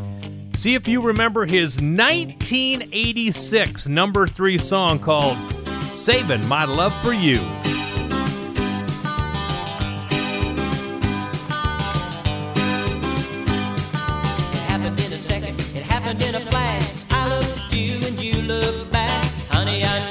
See 0.54 0.74
if 0.74 0.86
you 0.86 1.02
remember 1.02 1.46
his 1.46 1.76
1986 1.76 3.88
number 3.88 4.26
three 4.26 4.58
song 4.58 4.98
called 4.98 5.38
Saving 5.92 6.46
My 6.48 6.64
Love 6.64 6.94
for 7.02 7.12
You. 7.12 7.40
Happened 16.12 16.34
in 16.34 16.34
a 16.34 16.50
flash. 16.50 17.04
I 17.10 17.28
looked 17.28 17.58
at 17.58 17.72
you 17.72 17.94
and 18.06 18.20
you 18.20 18.42
looked 18.42 18.92
back. 18.92 19.24
Honey, 19.48 19.84
I 19.84 20.01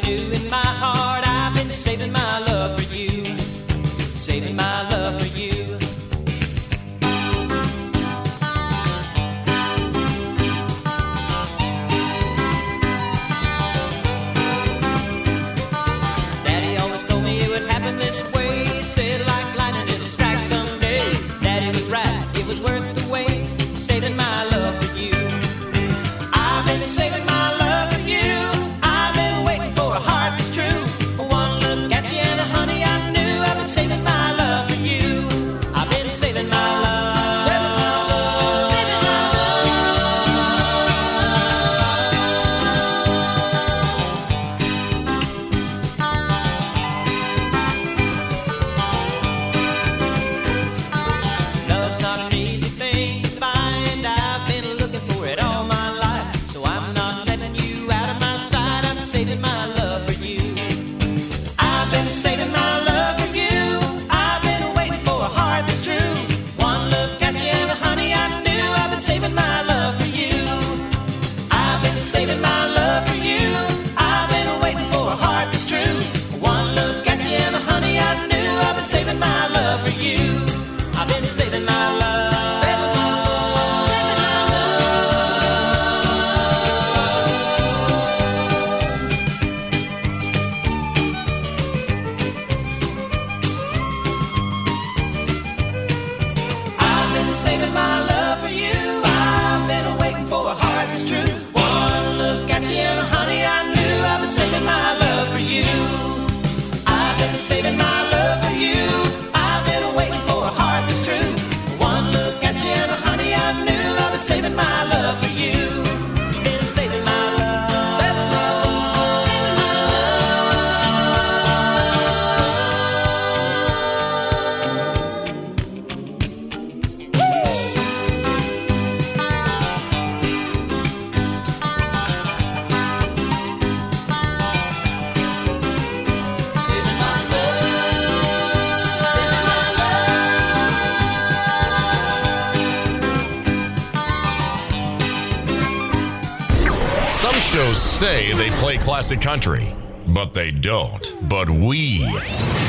say 147.74 148.34
they 148.34 148.50
play 148.58 148.78
classic 148.78 149.22
country, 149.22 149.76
but 150.08 150.34
they 150.34 150.50
don't. 150.52 151.16
But 151.30 151.50
we 151.50 152.00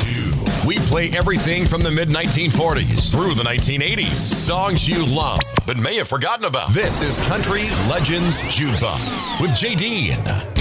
do. 0.04 0.34
We 0.66 0.78
play 0.80 1.10
everything 1.10 1.64
from 1.64 1.82
the 1.82 1.90
mid 1.90 2.08
1940s 2.08 3.10
through 3.10 3.34
the 3.34 3.42
1980s. 3.42 4.10
Songs 4.10 4.86
you 4.86 5.04
love 5.04 5.40
but 5.66 5.78
may 5.78 5.96
have 5.96 6.08
forgotten 6.08 6.44
about. 6.44 6.72
This 6.72 7.00
is 7.00 7.18
Country 7.26 7.70
Legends 7.88 8.42
Jukebox 8.42 9.40
with 9.40 9.54
Jay 9.56 9.74
Dean. 9.74 10.51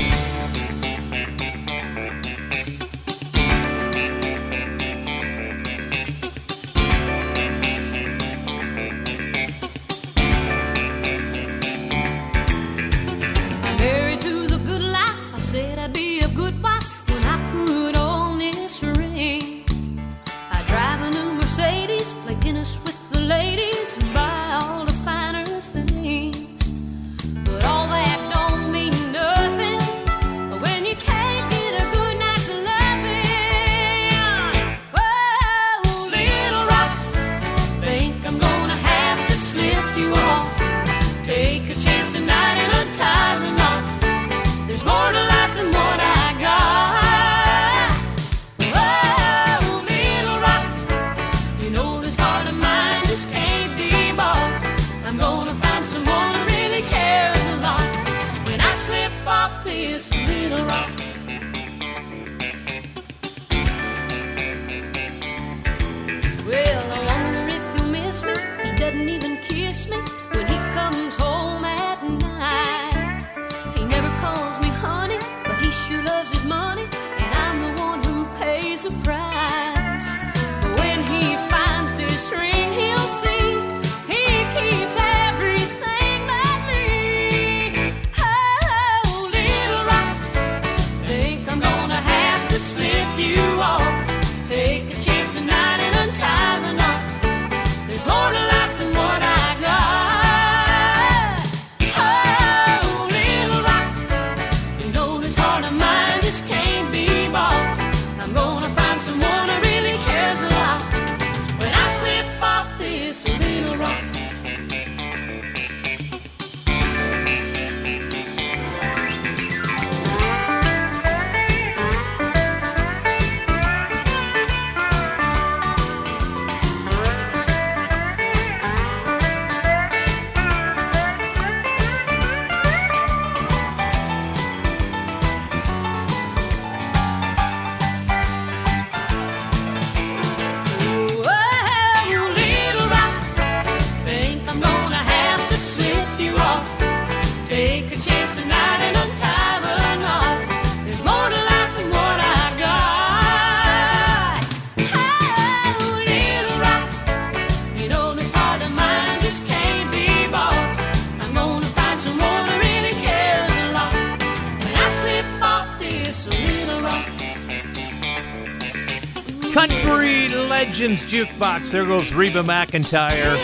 Legends 170.61 171.03
Jukebox. 171.05 171.71
There 171.71 171.87
goes 171.87 172.13
Reba 172.13 172.43
McEntire. 172.43 173.35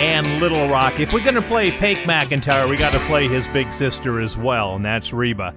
And 0.00 0.40
Little 0.40 0.68
Rock. 0.68 0.98
If 0.98 1.12
we're 1.12 1.22
going 1.22 1.36
to 1.36 1.42
play 1.42 1.70
Pake 1.70 1.98
McEntire, 1.98 2.68
we 2.68 2.76
got 2.76 2.90
to 2.90 2.98
play 3.06 3.28
his 3.28 3.46
big 3.46 3.72
sister 3.72 4.20
as 4.20 4.36
well, 4.36 4.74
and 4.74 4.84
that's 4.84 5.12
Reba. 5.12 5.54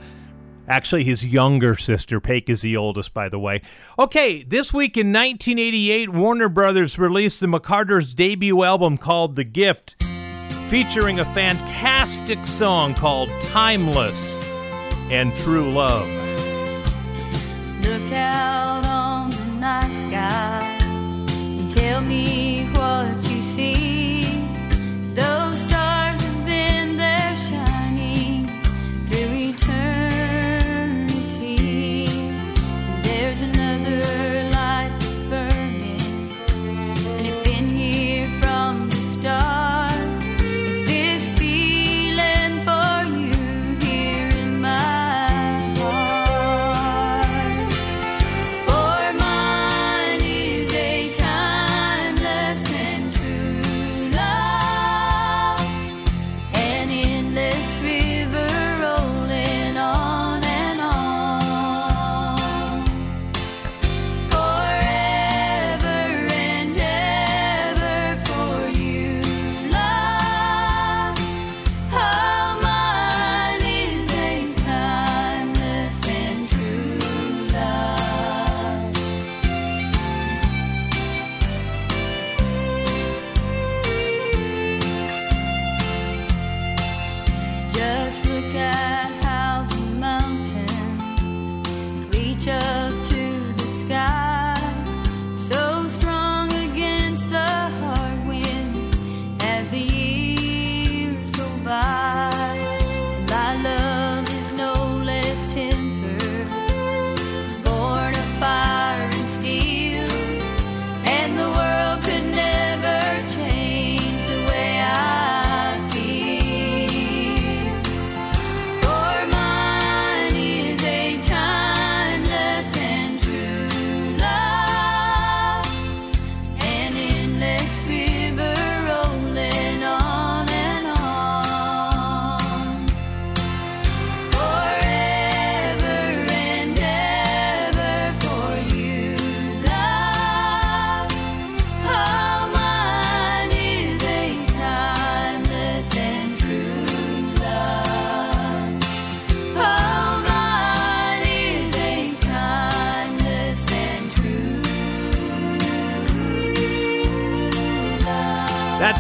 Actually, 0.68 1.04
his 1.04 1.26
younger 1.26 1.76
sister. 1.76 2.20
Pake 2.20 2.48
is 2.48 2.62
the 2.62 2.78
oldest, 2.78 3.12
by 3.16 3.28
the 3.28 3.40
way. 3.40 3.64
Okay, 3.98 4.44
this 4.44 4.72
week 4.72 4.96
in 4.96 5.08
1988, 5.08 6.10
Warner 6.10 6.48
Brothers 6.48 7.00
released 7.00 7.40
the 7.40 7.48
McCarters' 7.48 8.16
debut 8.16 8.62
album 8.62 9.00
called 9.00 9.36
The 9.36 9.46
Gift, 9.46 9.96
featuring 10.68 11.20
a 11.20 11.26
fantastic 11.26 12.46
song 12.46 12.94
called 12.94 13.30
Timeless 13.42 14.40
and 15.10 15.34
True 15.38 15.72
Love 15.72 16.29
look 17.90 18.12
out 18.12 18.86
on 18.86 19.32
the 19.32 19.46
night 19.60 19.92
sky 19.92 20.78
and 21.32 21.72
tell 21.76 22.02
me 22.02 22.59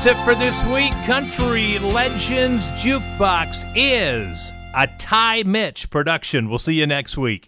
That's 0.01 0.17
it 0.17 0.23
for 0.23 0.33
this 0.33 0.63
week. 0.67 0.93
Country 1.05 1.77
Legends 1.79 2.71
Jukebox 2.71 3.69
is 3.75 4.53
a 4.73 4.87
Ty 4.97 5.43
Mitch 5.43 5.89
production. 5.89 6.47
We'll 6.47 6.57
see 6.57 6.75
you 6.75 6.87
next 6.87 7.17
week. 7.17 7.47